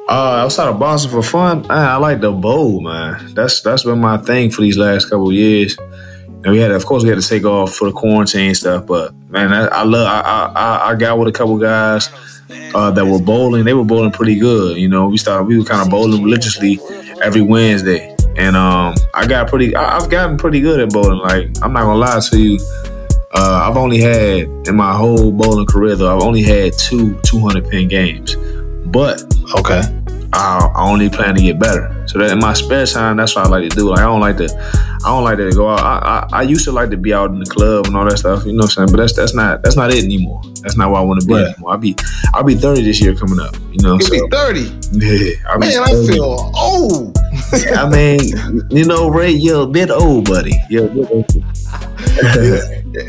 Uh, 0.09 0.43
outside 0.43 0.67
of 0.67 0.77
boxing 0.79 1.09
for 1.09 1.23
fun, 1.23 1.61
man, 1.61 1.71
I 1.71 1.95
like 1.95 2.19
to 2.21 2.31
bowl, 2.31 2.81
man. 2.81 3.33
That's 3.33 3.61
that's 3.61 3.83
been 3.83 3.99
my 3.99 4.17
thing 4.17 4.51
for 4.51 4.61
these 4.61 4.77
last 4.77 5.05
couple 5.09 5.29
of 5.29 5.33
years. 5.33 5.77
And 6.43 6.51
we 6.51 6.57
had, 6.59 6.71
of 6.71 6.85
course, 6.85 7.03
we 7.03 7.09
had 7.09 7.21
to 7.21 7.25
take 7.27 7.45
off 7.45 7.73
for 7.73 7.85
the 7.85 7.93
quarantine 7.93 8.53
stuff. 8.53 8.85
But 8.85 9.13
man, 9.29 9.53
I, 9.53 9.67
I 9.67 9.83
love. 9.83 10.05
I, 10.05 10.51
I 10.53 10.91
I 10.91 10.95
got 10.95 11.17
with 11.17 11.29
a 11.29 11.31
couple 11.31 11.57
guys 11.57 12.09
uh, 12.75 12.91
that 12.91 13.05
were 13.05 13.19
bowling. 13.21 13.63
They 13.63 13.73
were 13.73 13.85
bowling 13.85 14.11
pretty 14.11 14.35
good. 14.37 14.77
You 14.77 14.89
know, 14.89 15.07
we 15.07 15.17
started. 15.17 15.45
We 15.47 15.57
were 15.57 15.63
kind 15.63 15.81
of 15.81 15.89
bowling 15.89 16.21
religiously 16.21 16.81
every 17.21 17.41
Wednesday, 17.41 18.12
and 18.37 18.55
um, 18.55 18.95
I 19.13 19.25
got 19.27 19.47
pretty. 19.47 19.75
I, 19.75 19.97
I've 19.97 20.09
gotten 20.09 20.37
pretty 20.37 20.61
good 20.61 20.79
at 20.79 20.89
bowling. 20.89 21.19
Like 21.19 21.49
I'm 21.61 21.73
not 21.73 21.83
gonna 21.83 21.95
lie 21.99 22.19
to 22.19 22.37
you. 22.39 22.59
Uh, 23.35 23.67
I've 23.67 23.77
only 23.77 23.99
had 23.99 24.47
in 24.67 24.75
my 24.75 24.95
whole 24.95 25.31
bowling 25.31 25.65
career 25.65 25.95
though. 25.95 26.15
I've 26.15 26.23
only 26.23 26.43
had 26.43 26.73
two 26.77 27.19
200 27.23 27.67
pin 27.69 27.87
games, 27.87 28.35
but 28.85 29.23
Okay. 29.59 29.81
I, 30.33 30.71
I 30.75 30.89
only 30.89 31.09
plan 31.09 31.35
to 31.35 31.41
get 31.41 31.59
better. 31.59 31.89
So 32.07 32.17
that 32.19 32.31
in 32.31 32.39
my 32.39 32.53
spare 32.53 32.85
time, 32.87 33.17
that's 33.17 33.35
what 33.35 33.45
I 33.45 33.49
like 33.49 33.69
to 33.69 33.75
do. 33.75 33.89
Like 33.89 33.99
I 33.99 34.03
don't 34.03 34.21
like 34.21 34.37
to, 34.37 34.92
I 35.05 35.09
don't 35.09 35.23
like 35.23 35.37
to 35.37 35.51
go 35.51 35.69
out. 35.69 35.79
I, 35.81 36.27
I, 36.31 36.39
I 36.39 36.41
used 36.43 36.63
to 36.65 36.71
like 36.71 36.89
to 36.91 36.97
be 36.97 37.13
out 37.13 37.29
in 37.31 37.39
the 37.39 37.45
club 37.45 37.87
and 37.87 37.95
all 37.97 38.05
that 38.05 38.17
stuff. 38.17 38.45
You 38.45 38.53
know 38.53 38.59
what 38.63 38.77
I'm 38.77 38.87
saying? 38.87 38.87
But 38.91 38.97
that's 38.97 39.13
that's 39.13 39.33
not 39.33 39.61
that's 39.61 39.75
not 39.75 39.91
it 39.93 40.03
anymore. 40.03 40.41
That's 40.61 40.77
not 40.77 40.91
where 40.91 41.01
I 41.01 41.03
want 41.03 41.21
to 41.21 41.27
be 41.27 41.33
Right. 41.33 41.47
anymore. 41.47 41.71
I'll 41.71 41.77
be 41.77 41.95
I'll 42.33 42.43
be 42.43 42.55
30 42.55 42.83
this 42.83 43.01
year 43.01 43.13
coming 43.15 43.39
up. 43.39 43.55
You 43.71 43.81
know, 43.81 43.99
so 43.99 44.09
be 44.11 44.21
30. 44.31 44.59
yeah. 44.93 45.31
I'll 45.49 45.59
Man, 45.59 45.77
I 45.83 46.07
feel 46.07 46.51
old. 46.55 47.17
I 47.75 47.89
mean, 47.89 48.19
you 48.69 48.85
know, 48.85 49.09
Ray, 49.09 49.31
you're 49.31 49.63
a 49.63 49.67
bit 49.67 49.91
old, 49.91 50.25
buddy. 50.25 50.53
You're 50.69 50.85
a 50.85 50.89
bit 50.89 51.11
old. 51.11 51.29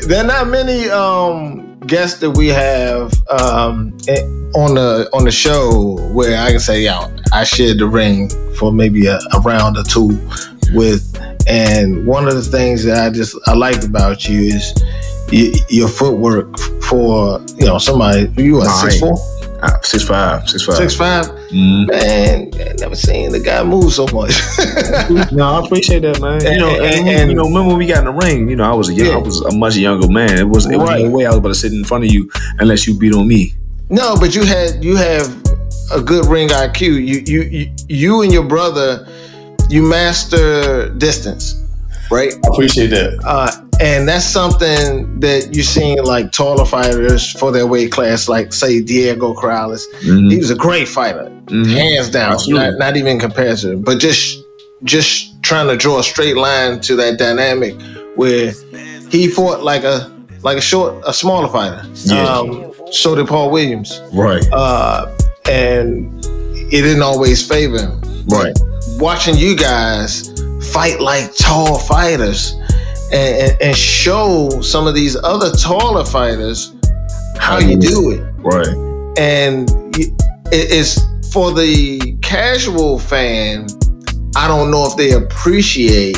there 0.07 0.23
are 0.23 0.27
not 0.27 0.47
many 0.47 0.89
um, 0.89 1.79
guests 1.81 2.19
that 2.19 2.31
we 2.31 2.47
have 2.49 3.13
um, 3.29 3.95
eh, 4.07 4.21
on 4.55 4.75
the 4.75 5.09
on 5.13 5.23
the 5.25 5.31
show 5.31 5.97
where 6.13 6.37
I 6.41 6.51
can 6.51 6.59
say, 6.59 6.81
yeah, 6.83 7.07
I 7.31 7.43
shared 7.43 7.77
the 7.79 7.87
ring 7.87 8.29
for 8.57 8.71
maybe 8.71 9.05
a, 9.07 9.19
a 9.33 9.39
round 9.41 9.77
or 9.77 9.83
two 9.83 10.09
with. 10.73 11.03
And 11.47 12.05
one 12.07 12.27
of 12.27 12.33
the 12.35 12.41
things 12.41 12.83
that 12.85 12.97
I 13.05 13.09
just 13.11 13.35
I 13.47 13.53
like 13.53 13.83
about 13.83 14.27
you 14.27 14.39
is 14.55 14.73
y- 15.31 15.53
your 15.69 15.87
footwork 15.87 16.57
for 16.83 17.39
you 17.57 17.67
know 17.67 17.77
somebody 17.77 18.31
you 18.41 18.57
are 18.61 18.67
All 18.67 18.75
six 18.89 18.99
four 18.99 19.15
Ah, 19.63 19.79
six 19.83 20.03
five, 20.03 20.49
six 20.49 20.63
five. 20.63 20.75
six 20.75 20.95
five 20.95 21.25
Mm. 21.51 21.87
man 21.87 22.51
I 22.55 22.73
never 22.79 22.95
seen 22.95 23.31
the 23.31 23.39
guy 23.39 23.63
move 23.63 23.93
so 23.93 24.05
much 24.07 24.33
No, 25.31 25.43
I 25.61 25.65
appreciate 25.65 26.01
that, 26.01 26.19
man. 26.19 26.41
You 26.41 26.57
know, 26.59 26.69
And- 26.69 27.07
and, 27.07 27.07
and- 27.09 27.29
you 27.31 27.35
know, 27.35 27.45
remember 27.45 27.69
when 27.69 27.77
we 27.77 27.85
got 27.85 27.99
in 27.99 28.05
the 28.05 28.11
ring? 28.11 28.49
You 28.49 28.55
know, 28.57 28.63
I 28.69 28.73
was 28.73 28.89
a 28.89 28.93
young, 28.93 29.07
Yeah. 29.07 29.13
I 29.15 29.17
was 29.17 29.41
a 29.41 29.51
much 29.55 29.75
younger 29.77 30.07
man. 30.09 30.37
It 30.37 30.49
was, 30.49 30.65
it 30.65 30.77
was 30.77 30.89
Right. 30.89 31.05
no 31.05 31.11
way 31.11 31.25
I 31.25 31.29
was 31.29 31.37
about 31.37 31.49
to 31.49 31.55
sit 31.55 31.71
in 31.71 31.83
front 31.83 32.03
of 32.03 32.11
you 32.11 32.29
unless 32.59 32.85
you 32.87 32.97
beat 32.97 33.13
on 33.13 33.27
me. 33.27 33.53
No, 33.89 34.15
but 34.15 34.35
you 34.35 34.43
had 34.43 34.83
you 34.83 34.95
have 34.95 35.27
a 35.93 36.01
good 36.01 36.25
ring 36.25 36.49
IQ. 36.49 36.81
You 36.81 37.23
you 37.25 37.41
you, 37.43 37.71
you 37.87 38.21
and 38.23 38.33
your 38.33 38.43
brother, 38.43 39.07
you 39.69 39.81
master 39.81 40.89
distance, 40.95 41.55
right? 42.11 42.33
I 42.33 42.47
appreciate 42.53 42.87
that. 42.87 43.19
Uh, 43.25 43.51
and 43.81 44.07
that's 44.07 44.25
something 44.25 45.19
that 45.19 45.49
you're 45.53 45.63
seeing 45.63 46.01
like 46.03 46.31
taller 46.31 46.65
fighters 46.65 47.31
for 47.33 47.51
their 47.51 47.67
weight 47.67 47.91
class, 47.91 48.29
like 48.29 48.53
say 48.53 48.81
Diego 48.81 49.33
Corrales. 49.33 49.81
Mhm. 50.03 50.31
He 50.31 50.37
was 50.37 50.49
a 50.49 50.55
great 50.55 50.87
fighter, 50.87 51.29
Mhm. 51.47 51.65
hands 51.75 52.09
down, 52.09 52.37
not, 52.47 52.77
not 52.77 52.95
even 52.97 53.19
comparison. 53.19 53.81
But 53.81 53.99
just 53.99 54.39
just 54.83 55.41
trying 55.41 55.67
to 55.67 55.75
draw 55.75 55.99
a 55.99 56.03
straight 56.03 56.37
line 56.37 56.79
to 56.81 56.95
that 56.97 57.17
dynamic 57.17 57.75
where 58.15 58.53
he 59.09 59.27
fought 59.27 59.63
like 59.63 59.83
a 59.83 60.11
like 60.43 60.57
a 60.57 60.61
short, 60.61 60.93
a 61.07 61.13
smaller 61.13 61.47
fighter. 61.49 61.81
Yeah. 62.03 62.23
Um, 62.23 62.71
so 62.91 63.15
did 63.15 63.27
Paul 63.27 63.49
Williams 63.49 63.99
Right, 64.13 64.45
uh, 64.53 65.07
and 65.49 66.13
it 66.71 66.81
didn't 66.83 67.01
always 67.01 67.45
favor 67.45 67.79
him. 67.79 67.99
right. 68.29 68.55
Watching 68.97 69.35
you 69.37 69.55
guys 69.55 70.29
fight 70.71 70.99
like 71.01 71.35
tall 71.35 71.77
fighters 71.79 72.53
and, 73.11 73.51
and, 73.51 73.61
and 73.61 73.77
show 73.77 74.49
some 74.61 74.87
of 74.87 74.95
these 74.95 75.15
other 75.17 75.51
taller 75.51 76.05
fighters 76.05 76.73
how 77.37 77.59
you 77.59 77.77
do 77.77 78.11
it, 78.11 78.21
Right. 78.37 78.67
and 79.17 79.69
y- 79.97 80.05
it 80.51 80.71
is 80.71 81.05
for 81.31 81.51
the 81.51 82.17
casual 82.21 82.97
fan. 82.97 83.67
I 84.35 84.47
don't 84.47 84.71
know 84.71 84.85
if 84.87 84.95
they 84.95 85.11
appreciate 85.11 86.17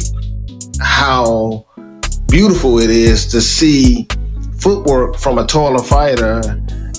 how 0.80 1.66
beautiful 2.30 2.80
it 2.80 2.90
is 2.92 3.26
to 3.32 3.42
see 3.42 4.08
footwork 4.60 5.18
from 5.18 5.40
a 5.40 5.46
taller 5.46 5.84
fighter 5.84 6.42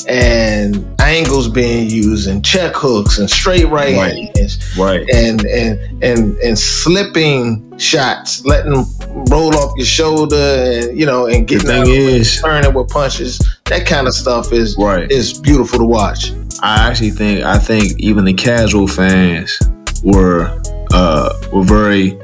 and 0.09 0.97
angles 1.09 1.49
being 1.49 1.88
used 1.88 2.29
and 2.29 2.44
check 2.44 2.75
hooks 2.75 3.18
and 3.18 3.29
straight 3.31 3.66
right, 3.68 3.97
Right. 3.97 4.37
hands 4.37 4.59
Right. 4.77 5.09
and 5.09 5.44
and 5.47 6.05
and 6.05 6.37
and 6.38 6.59
slipping 6.59 7.64
shots, 7.79 8.44
letting 8.44 8.73
them 8.73 8.87
roll 9.31 9.55
off 9.57 9.73
your 9.77 9.87
shoulder 9.87 10.37
and 10.37 10.99
you 10.99 11.07
know 11.07 11.27
and 11.27 11.47
getting 11.49 11.71
out 11.71 11.87
is, 11.88 12.40
turning 12.40 12.75
with 12.75 12.88
punches. 12.88 13.38
That 13.66 13.87
kind 13.87 14.07
of 14.07 14.14
stuff 14.14 14.53
is 14.53 14.77
right. 14.79 15.11
is 15.11 15.38
beautiful 15.40 15.79
to 15.79 15.85
watch. 15.87 16.33
I 16.62 16.88
actually 16.88 17.11
think 17.11 17.44
I 17.44 17.59
think 17.59 17.99
even 17.99 18.25
the 18.25 18.35
casual 18.35 18.87
fans 18.87 19.59
were 20.03 20.61
uh 20.92 21.33
were 21.53 21.62
very 21.64 22.18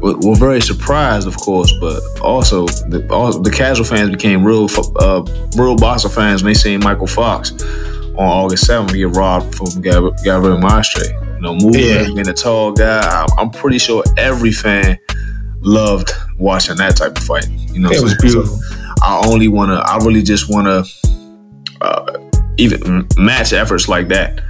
were, 0.00 0.16
were 0.18 0.36
very 0.36 0.60
surprised, 0.60 1.26
of 1.26 1.36
course, 1.36 1.72
but 1.80 2.00
also 2.20 2.66
the 2.66 3.06
all, 3.10 3.38
the 3.40 3.50
casual 3.50 3.84
fans 3.84 4.10
became 4.10 4.44
real 4.44 4.68
uh 5.00 5.22
real 5.56 5.76
boxer 5.76 6.08
fans 6.08 6.42
when 6.42 6.52
they 6.52 6.58
seen 6.58 6.80
Michael 6.80 7.06
Fox 7.06 7.52
on 7.62 8.18
August 8.26 8.66
seventh 8.66 8.92
get 8.94 9.08
robbed 9.16 9.54
from 9.54 9.66
Gabriel, 9.82 10.14
Gabriel 10.24 10.58
Maestre. 10.58 11.04
You 11.36 11.40
know, 11.42 11.54
moving 11.54 11.80
Yeah. 11.84 12.04
being 12.06 12.28
a 12.28 12.32
tall 12.32 12.72
guy. 12.72 13.00
I'm, 13.00 13.28
I'm 13.38 13.50
pretty 13.50 13.78
sure 13.78 14.02
every 14.16 14.50
fan 14.52 14.98
loved 15.60 16.10
watching 16.36 16.76
that 16.76 16.96
type 16.96 17.16
of 17.16 17.22
fight. 17.22 17.48
You 17.48 17.80
know, 17.80 17.90
It 17.90 18.02
was 18.02 18.12
so- 18.12 18.18
beautiful. 18.20 18.58
I 19.02 19.22
only 19.26 19.46
want 19.46 19.70
to. 19.70 19.76
I 19.76 19.98
really 19.98 20.22
just 20.22 20.50
want 20.52 20.66
to 20.66 20.84
uh, 21.80 22.18
even 22.56 23.06
match 23.16 23.52
efforts 23.52 23.88
like 23.88 24.08
that. 24.08 24.40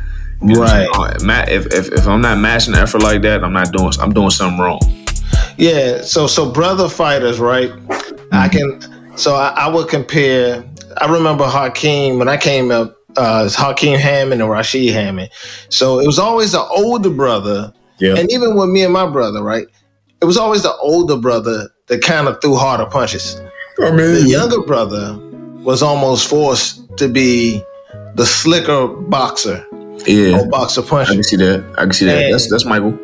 You 0.42 0.54
Right. 0.62 0.88
Uh, 0.94 1.14
ma- 1.24 1.44
If, 1.48 1.66
if 1.66 1.88
if 1.92 2.06
I'm 2.06 2.22
not 2.22 2.38
matching 2.38 2.74
effort 2.74 3.02
like 3.02 3.20
that, 3.22 3.44
I'm 3.44 3.52
not 3.52 3.72
doing. 3.72 3.92
I'm 4.00 4.12
doing 4.14 4.30
something 4.30 4.58
wrong. 4.58 4.80
Yeah, 5.58 6.02
so 6.02 6.26
so 6.26 6.50
brother 6.50 6.88
fighters, 6.88 7.38
right? 7.40 7.72
I 8.32 8.48
can 8.48 8.80
so 9.16 9.34
I, 9.34 9.48
I 9.56 9.68
would 9.68 9.88
compare 9.88 10.64
I 10.98 11.10
remember 11.10 11.44
Hakeem 11.44 12.18
when 12.18 12.28
I 12.28 12.36
came 12.36 12.70
up, 12.70 12.96
uh 13.16 13.48
Hakeem 13.50 13.98
Hammond 13.98 14.40
and 14.40 14.50
Rashid 14.50 14.92
Hammond. 14.94 15.30
So 15.68 15.98
it 15.98 16.06
was 16.06 16.18
always 16.18 16.52
the 16.52 16.62
older 16.62 17.10
brother, 17.10 17.72
Yeah. 17.98 18.14
and 18.16 18.30
even 18.30 18.54
with 18.56 18.68
me 18.68 18.84
and 18.84 18.92
my 18.92 19.10
brother, 19.10 19.42
right? 19.42 19.66
It 20.20 20.24
was 20.26 20.36
always 20.36 20.62
the 20.62 20.74
older 20.76 21.16
brother 21.16 21.68
that 21.88 22.02
kind 22.02 22.28
of 22.28 22.40
threw 22.40 22.54
harder 22.56 22.86
punches. 22.86 23.40
I 23.80 23.90
mean, 23.90 24.14
The 24.14 24.26
younger 24.28 24.62
brother 24.62 25.16
was 25.62 25.82
almost 25.82 26.28
forced 26.28 26.82
to 26.98 27.08
be 27.08 27.62
the 28.14 28.26
slicker 28.26 28.86
boxer 28.88 29.64
yeah. 30.06 30.38
or 30.38 30.48
boxer 30.48 30.82
punch. 30.82 31.08
I 31.10 31.14
can 31.14 31.22
see 31.24 31.36
that. 31.36 31.64
I 31.78 31.82
can 31.82 31.92
see 31.92 32.06
that. 32.06 32.22
And- 32.22 32.34
That's 32.34 32.48
that's 32.50 32.64
Michael. 32.64 32.98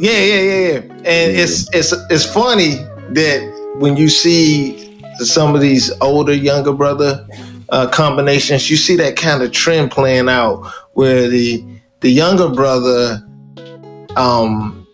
Yeah, 0.00 0.12
yeah, 0.12 0.40
yeah, 0.40 0.68
yeah. 0.68 0.78
And 1.04 1.32
it's 1.36 1.68
it's 1.74 1.92
it's 2.10 2.24
funny 2.24 2.76
that 3.12 3.74
when 3.78 3.96
you 3.96 4.08
see 4.08 4.98
some 5.18 5.54
of 5.54 5.60
these 5.60 5.92
older 6.00 6.32
younger 6.32 6.72
brother 6.72 7.26
uh, 7.68 7.86
combinations, 7.88 8.70
you 8.70 8.76
see 8.76 8.96
that 8.96 9.16
kind 9.16 9.42
of 9.42 9.52
trend 9.52 9.90
playing 9.90 10.28
out 10.28 10.64
where 10.94 11.28
the 11.28 11.62
the 12.00 12.10
younger 12.10 12.48
brother 12.48 13.22
um 14.16 14.86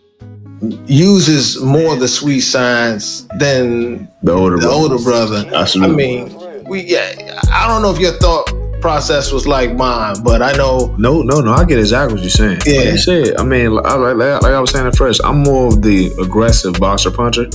uses 0.87 1.61
more 1.61 1.93
of 1.93 1.99
the 1.99 2.07
sweet 2.07 2.41
science 2.41 3.27
than 3.39 4.09
The 4.23 4.33
older 4.33 4.55
the 4.57 4.63
brother. 4.63 4.75
older 4.75 4.97
brother. 5.03 5.51
I 5.55 5.87
mean, 5.87 6.35
we 6.67 6.81
yeah, 6.83 7.41
I 7.51 7.67
don't 7.67 7.81
know 7.81 7.91
if 7.93 7.99
your 7.99 8.13
thought 8.13 8.51
process 8.81 9.31
was 9.31 9.47
like 9.47 9.75
mine, 9.75 10.15
but 10.23 10.41
I 10.41 10.51
know. 10.53 10.95
No, 10.97 11.21
no, 11.21 11.41
no. 11.41 11.51
I 11.53 11.65
get 11.65 11.79
exactly 11.79 12.15
what 12.15 12.21
you're 12.21 12.29
saying. 12.29 12.61
Yeah. 12.65 12.79
Like 12.79 12.85
you 12.91 12.97
said, 12.97 13.37
I 13.37 13.43
mean, 13.43 13.71
like, 13.73 13.85
like, 13.97 14.15
like 14.41 14.43
I 14.53 14.59
was 14.59 14.71
saying 14.71 14.85
at 14.87 14.95
first, 14.95 15.21
I'm 15.23 15.43
more 15.43 15.67
of 15.67 15.81
the 15.81 16.11
aggressive 16.21 16.73
boxer 16.79 17.11
puncher. 17.11 17.47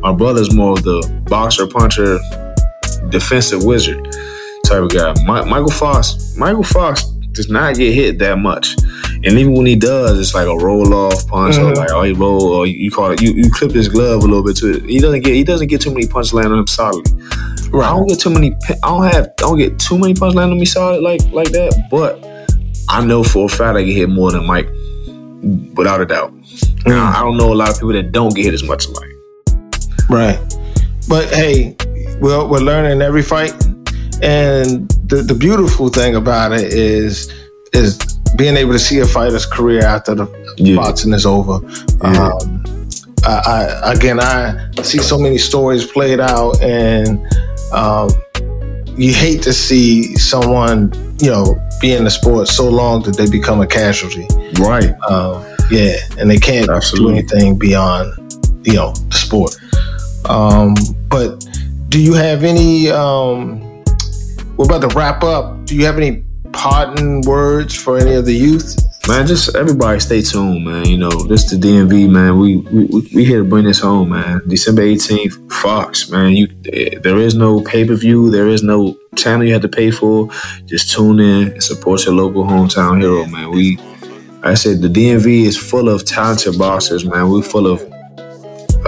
My 0.00 0.12
brother's 0.12 0.52
more 0.54 0.72
of 0.72 0.82
the 0.82 1.00
boxer 1.28 1.66
puncher, 1.66 2.18
defensive 3.10 3.64
wizard 3.64 4.04
type 4.66 4.82
of 4.82 4.90
guy. 4.90 5.14
My, 5.24 5.44
Michael 5.44 5.70
Fox, 5.70 6.34
Michael 6.36 6.62
Fox 6.64 7.04
does 7.32 7.48
not 7.48 7.76
get 7.76 7.92
hit 7.94 8.18
that 8.18 8.38
much. 8.38 8.76
And 9.24 9.38
even 9.38 9.54
when 9.54 9.66
he 9.66 9.76
does, 9.76 10.18
it's 10.18 10.34
like 10.34 10.46
a 10.48 10.56
roll 10.56 10.92
off 10.92 11.26
punch 11.28 11.56
or 11.56 11.60
Mhm. 11.72 11.76
like 11.76 11.90
oh 11.92 12.02
he 12.02 12.12
roll 12.12 12.42
or 12.42 12.66
you 12.66 12.90
call 12.90 13.12
it 13.12 13.22
you, 13.22 13.32
you 13.32 13.50
clip 13.50 13.70
his 13.72 13.88
glove 13.88 14.22
a 14.24 14.26
little 14.26 14.42
bit 14.42 14.56
to 14.56 14.72
it. 14.78 14.84
He 14.84 14.98
doesn't 14.98 15.20
get 15.20 15.34
he 15.34 15.44
doesn't 15.44 15.68
get 15.68 15.80
too 15.80 15.90
many 15.94 16.06
punches 16.08 16.34
landing 16.34 16.52
on 16.54 16.58
him 16.58 16.66
solidly. 16.66 17.12
I 17.74 17.90
don't 17.90 18.06
get 18.06 18.20
too 18.20 18.30
many. 18.30 18.52
I 18.82 18.88
don't 18.88 19.04
have. 19.12 19.26
I 19.26 19.32
don't 19.38 19.58
get 19.58 19.78
too 19.78 19.98
many 19.98 20.14
punches 20.14 20.34
landing 20.34 20.52
on 20.54 20.58
me 20.60 20.66
solid 20.66 21.02
like 21.02 21.22
like 21.32 21.50
that. 21.52 21.88
But 21.90 22.22
I 22.88 23.04
know 23.04 23.22
for 23.24 23.46
a 23.46 23.48
fact 23.48 23.76
I 23.78 23.82
get 23.82 23.94
hit 23.94 24.08
more 24.10 24.30
than 24.32 24.46
Mike, 24.46 24.68
without 25.76 26.00
a 26.00 26.06
doubt. 26.06 26.32
Now, 26.86 27.10
I 27.16 27.20
don't 27.20 27.36
know 27.36 27.52
a 27.52 27.54
lot 27.54 27.70
of 27.70 27.76
people 27.76 27.92
that 27.92 28.12
don't 28.12 28.34
get 28.34 28.44
hit 28.46 28.54
as 28.54 28.62
much 28.64 28.86
as 28.86 28.92
Mike. 28.94 30.08
Right. 30.10 30.38
But 31.08 31.32
hey, 31.32 31.76
we're, 32.20 32.46
we're 32.46 32.58
learning 32.60 33.00
every 33.02 33.22
fight. 33.22 33.52
And 34.22 34.88
the, 35.06 35.24
the 35.26 35.34
beautiful 35.34 35.88
thing 35.88 36.14
about 36.16 36.52
it 36.52 36.72
is 36.72 37.32
is 37.72 37.98
being 38.36 38.56
able 38.56 38.72
to 38.72 38.78
see 38.78 38.98
a 39.00 39.06
fighter's 39.06 39.46
career 39.46 39.82
after 39.84 40.14
the 40.14 40.54
Yeah. 40.58 40.76
boxing 40.76 41.12
is 41.12 41.24
over. 41.26 41.60
Yeah. 42.02 42.28
Um, 42.28 42.64
I, 43.24 43.80
I 43.84 43.92
again 43.92 44.18
I 44.20 44.70
see 44.82 44.98
so 44.98 45.18
many 45.18 45.38
stories 45.38 45.86
played 45.86 46.20
out 46.20 46.60
and 46.60 47.18
um, 47.72 48.10
you 48.96 49.12
hate 49.12 49.42
to 49.42 49.52
see 49.52 50.14
someone, 50.16 50.92
you 51.20 51.30
know, 51.30 51.56
be 51.80 51.92
in 51.92 52.04
the 52.04 52.10
sport 52.10 52.48
so 52.48 52.68
long 52.68 53.02
that 53.04 53.16
they 53.16 53.28
become 53.28 53.60
a 53.60 53.66
casualty. 53.66 54.26
Right. 54.58 54.92
Um, 55.08 55.44
yeah, 55.70 55.96
and 56.18 56.30
they 56.30 56.38
can't 56.38 56.68
Absolutely. 56.68 57.22
do 57.22 57.34
anything 57.34 57.58
beyond, 57.58 58.12
you 58.64 58.74
know, 58.74 58.92
the 58.92 59.16
sport. 59.16 59.56
Um, 60.28 60.74
but 61.08 61.44
do 61.88 62.00
you 62.00 62.12
have 62.14 62.44
any? 62.44 62.90
Um, 62.90 63.60
we're 64.56 64.66
about 64.66 64.88
to 64.88 64.96
wrap 64.96 65.24
up. 65.24 65.64
Do 65.64 65.74
you 65.74 65.84
have 65.86 65.96
any 65.96 66.24
parting 66.52 67.22
words 67.22 67.74
for 67.74 67.98
any 67.98 68.12
of 68.12 68.26
the 68.26 68.34
youth? 68.34 68.76
Man, 69.08 69.26
just 69.26 69.56
everybody 69.56 69.98
stay 69.98 70.22
tuned, 70.22 70.64
man. 70.64 70.84
You 70.86 70.96
know, 70.96 71.10
this 71.10 71.50
the 71.50 71.56
DMV, 71.56 72.08
man. 72.08 72.38
We 72.38 72.56
we 72.58 72.84
we- 73.12 73.24
here 73.24 73.38
to 73.38 73.44
bring 73.44 73.64
this 73.64 73.80
home, 73.80 74.10
man. 74.10 74.40
December 74.46 74.82
eighteenth, 74.82 75.34
Fox, 75.52 76.08
man. 76.08 76.32
You 76.32 76.46
there 77.02 77.18
is 77.18 77.34
no 77.34 77.60
pay 77.62 77.84
per 77.84 77.94
view, 77.96 78.30
there 78.30 78.48
is 78.48 78.62
no 78.62 78.96
channel 79.16 79.44
you 79.44 79.52
have 79.54 79.62
to 79.62 79.68
pay 79.68 79.90
for. 79.90 80.30
Just 80.66 80.92
tune 80.92 81.18
in 81.18 81.52
and 81.52 81.62
support 81.62 82.04
your 82.04 82.14
local 82.14 82.44
hometown 82.44 83.00
hero, 83.00 83.26
man. 83.26 83.50
We, 83.50 83.76
I 84.44 84.54
said, 84.54 84.80
the 84.82 84.88
DMV 84.88 85.46
is 85.46 85.56
full 85.56 85.88
of 85.88 86.04
talented 86.04 86.56
boxers, 86.56 87.04
man. 87.04 87.28
We're 87.28 87.42
full 87.42 87.66
of 87.66 87.82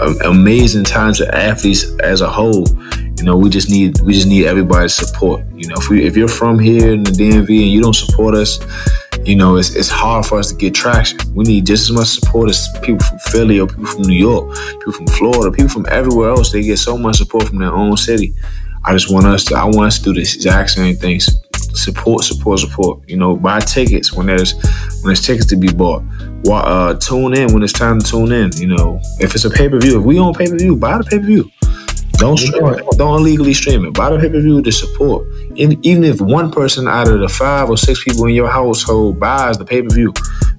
um, 0.01 0.17
amazing 0.25 0.85
talented 0.85 1.29
athletes 1.29 1.87
as 2.01 2.21
a 2.21 2.29
whole. 2.31 2.67
You 3.19 3.25
know, 3.25 3.37
we 3.37 3.51
just 3.51 3.69
need 3.69 4.01
we 4.03 4.13
just 4.13 4.29
need 4.29 4.47
everybody's 4.47 4.95
support. 4.95 5.45
You 5.57 5.67
know, 5.69 5.75
if 5.77 5.89
we 5.89 6.05
if 6.07 6.17
you're 6.17 6.29
from 6.29 6.61
here 6.61 6.93
in 6.93 7.03
the 7.03 7.11
DMV 7.11 7.49
and 7.49 7.71
you 7.73 7.81
don't 7.83 7.95
support 7.97 8.35
us, 8.37 8.59
you 9.25 9.37
know, 9.37 9.57
it's, 9.57 9.75
it's 9.75 9.89
hard 9.89 10.27
for 10.27 10.39
us 10.39 10.51
to 10.51 10.55
get 10.55 10.75
traction. 10.75 11.19
We 11.35 11.45
need 11.45 11.67
just 11.67 11.91
as 11.91 11.93
much 11.93 12.09
support 12.09 12.51
as 12.51 12.69
people 12.83 13.05
from 13.05 13.19
Philly 13.31 13.59
or 13.59 13.67
people 13.67 13.87
from 13.87 14.03
New 14.03 14.17
York, 14.17 14.55
people 14.79 14.93
from 14.93 15.07
Florida, 15.07 15.51
people 15.51 15.71
from 15.71 15.87
everywhere 15.89 16.31
else. 16.31 16.53
They 16.53 16.63
get 16.63 16.79
so 16.79 16.99
much 16.99 17.17
support 17.17 17.49
from 17.49 17.59
their 17.59 17.73
own 17.73 17.97
city. 17.97 18.35
I 18.85 18.93
just 18.93 19.11
want 19.13 19.27
us 19.27 19.45
to, 19.47 19.57
I 19.57 19.65
want 19.65 19.87
us 19.87 19.99
to 19.99 20.05
do 20.05 20.15
the 20.15 20.21
exact 20.21 20.71
same 20.71 20.97
things. 20.97 21.29
Support, 21.73 22.25
support, 22.25 22.61
support. 22.61 23.09
You 23.09 23.17
know, 23.17 23.35
buy 23.35 23.61
tickets 23.61 24.13
when 24.13 24.27
there's 24.27 24.53
when 24.53 25.07
there's 25.07 25.25
tickets 25.25 25.47
to 25.47 25.57
be 25.57 25.69
bought. 25.69 26.03
Uh, 26.47 26.95
tune 26.95 27.35
in 27.35 27.53
when 27.53 27.63
it's 27.63 27.73
time 27.73 28.01
to 28.01 28.07
tune 28.07 28.31
in. 28.31 28.53
You 28.57 28.69
know, 28.69 29.01
if 29.19 29.35
it's 29.35 29.45
a 29.45 29.51
pay 29.51 29.69
per 29.69 29.81
view, 29.81 29.99
if 29.99 30.05
we 30.05 30.19
on 30.19 30.35
pay 30.35 30.49
per 30.49 30.57
view, 30.57 30.77
buy 30.77 30.99
the 30.99 31.05
pay 31.05 31.19
per 31.19 31.25
view. 31.25 31.51
Don't 32.17 32.39
stream 32.39 32.67
it. 32.67 32.85
Don't 32.97 33.21
illegally 33.21 33.55
stream 33.55 33.85
it. 33.85 33.95
Buy 33.95 34.11
the 34.11 34.19
pay 34.19 34.29
per 34.29 34.41
view 34.41 34.63
to 34.63 34.73
support. 34.73 35.27
And 35.59 35.85
even 35.85 36.05
if 36.05 36.21
one 36.21 36.51
person 36.51 36.89
out 36.89 37.09
of 37.09 37.21
the 37.21 37.29
five 37.29 37.69
or 37.69 37.77
six 37.77 38.03
people 38.03 38.27
in 38.27 38.35
your 38.35 38.49
household 38.49 39.21
buys 39.21 39.59
the 39.59 39.65
pay 39.65 39.83
per 39.83 39.89
view, 39.89 40.13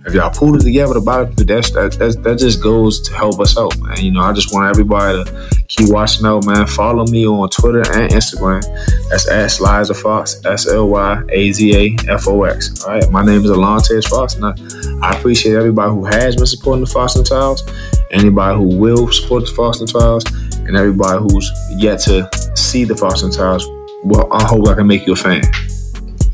if 0.06 0.14
y'all 0.14 0.30
pull 0.30 0.56
it 0.56 0.62
together 0.62 0.94
to 0.94 1.02
buy 1.02 1.24
it, 1.24 1.36
that's 1.48 1.72
that, 1.72 1.94
that 1.94 2.22
that 2.24 2.38
just 2.38 2.62
goes 2.62 3.02
to 3.02 3.14
help 3.14 3.40
us 3.40 3.58
out, 3.58 3.76
man. 3.80 3.98
You 3.98 4.12
know, 4.12 4.22
I 4.22 4.34
just 4.34 4.54
want 4.54 4.70
everybody 4.70 5.24
to 5.24 5.64
keep 5.68 5.90
watching 5.90 6.26
out, 6.26 6.46
man. 6.46 6.68
Follow 6.68 7.06
me 7.08 7.26
on 7.26 7.50
Twitter 7.50 7.80
and 7.80 8.12
Instagram. 8.12 8.62
That's 9.10 9.28
at 9.28 9.50
Slyaza 9.50 10.00
Fox, 10.00 10.42
S 10.46 10.68
L 10.68 10.90
Y 10.90 11.24
A 11.30 11.52
Z 11.52 11.76
A 11.76 12.12
F 12.12 12.28
O 12.28 12.44
X. 12.44 12.84
All 12.84 12.92
right, 12.92 13.12
my 13.12 13.26
name 13.26 13.44
is 13.44 13.50
Alantez 13.50 14.08
Fox, 14.08 14.36
and 14.36 14.46
I, 14.46 15.08
I 15.08 15.18
appreciate 15.18 15.56
everybody 15.56 15.92
who 15.92 16.06
has 16.06 16.36
been 16.36 16.46
supporting 16.46 16.84
the 16.84 16.92
Fox 16.92 17.16
and 17.16 17.26
Tiles, 17.26 17.64
anybody 18.12 18.58
who 18.58 18.78
will 18.78 19.12
support 19.12 19.46
the 19.46 19.52
Fox 19.54 19.80
and 19.80 19.92
Tiles, 19.92 20.24
and 20.68 20.76
everybody 20.76 21.20
who's 21.20 21.52
yet 21.72 22.00
to 22.02 22.30
see 22.56 22.84
the 22.84 22.96
Fox 22.96 23.22
and 23.22 23.32
Tiles. 23.32 23.68
Well, 24.04 24.32
I 24.32 24.44
hope 24.44 24.68
I 24.68 24.76
can 24.76 24.88
make 24.88 25.06
you 25.08 25.14
a 25.14 25.16
fan. 25.16 25.42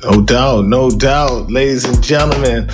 No 0.03 0.21
doubt, 0.21 0.65
no 0.65 0.89
doubt, 0.89 1.51
ladies 1.51 1.85
and 1.85 2.01
gentlemen. 2.03 2.67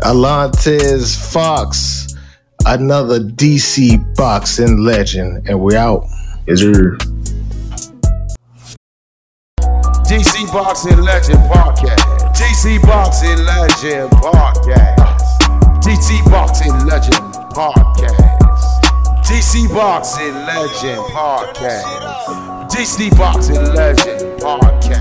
Alantez 0.00 1.32
Fox, 1.32 2.14
another 2.66 3.20
DC 3.20 4.14
boxing 4.14 4.78
legend, 4.78 5.48
and 5.48 5.60
we're 5.60 5.76
out. 5.76 6.04
Is 6.46 6.60
there? 6.60 6.96
DC 10.04 10.52
Boxing 10.52 11.00
Legend 11.00 11.38
Podcast. 11.50 12.34
DC 12.36 12.80
Boxing 12.82 13.38
Legend 13.44 14.10
Podcast. 14.10 15.80
DC 15.80 16.22
Boxing 16.30 16.86
Legend 16.86 17.16
Podcast. 17.54 17.93
DC 19.24 19.72
Boxing 19.72 20.34
Legend 20.44 21.02
Podcast. 21.10 22.68
DC 22.68 23.10
Boxing 23.16 23.64
Legend 23.74 24.20
Podcast. 24.38 25.00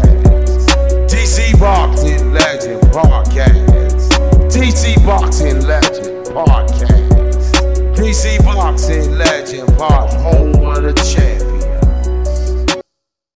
DC 1.08 1.60
Boxing 1.60 2.32
Legend 2.32 2.82
Podcast. 2.84 4.50
DC 4.50 5.06
Boxing 5.06 5.60
Legend 5.68 6.26
Podcast. 6.28 7.96
DC 7.96 8.44
Boxing 8.46 9.18
Legend 9.18 9.68
Podcast. 9.70 11.33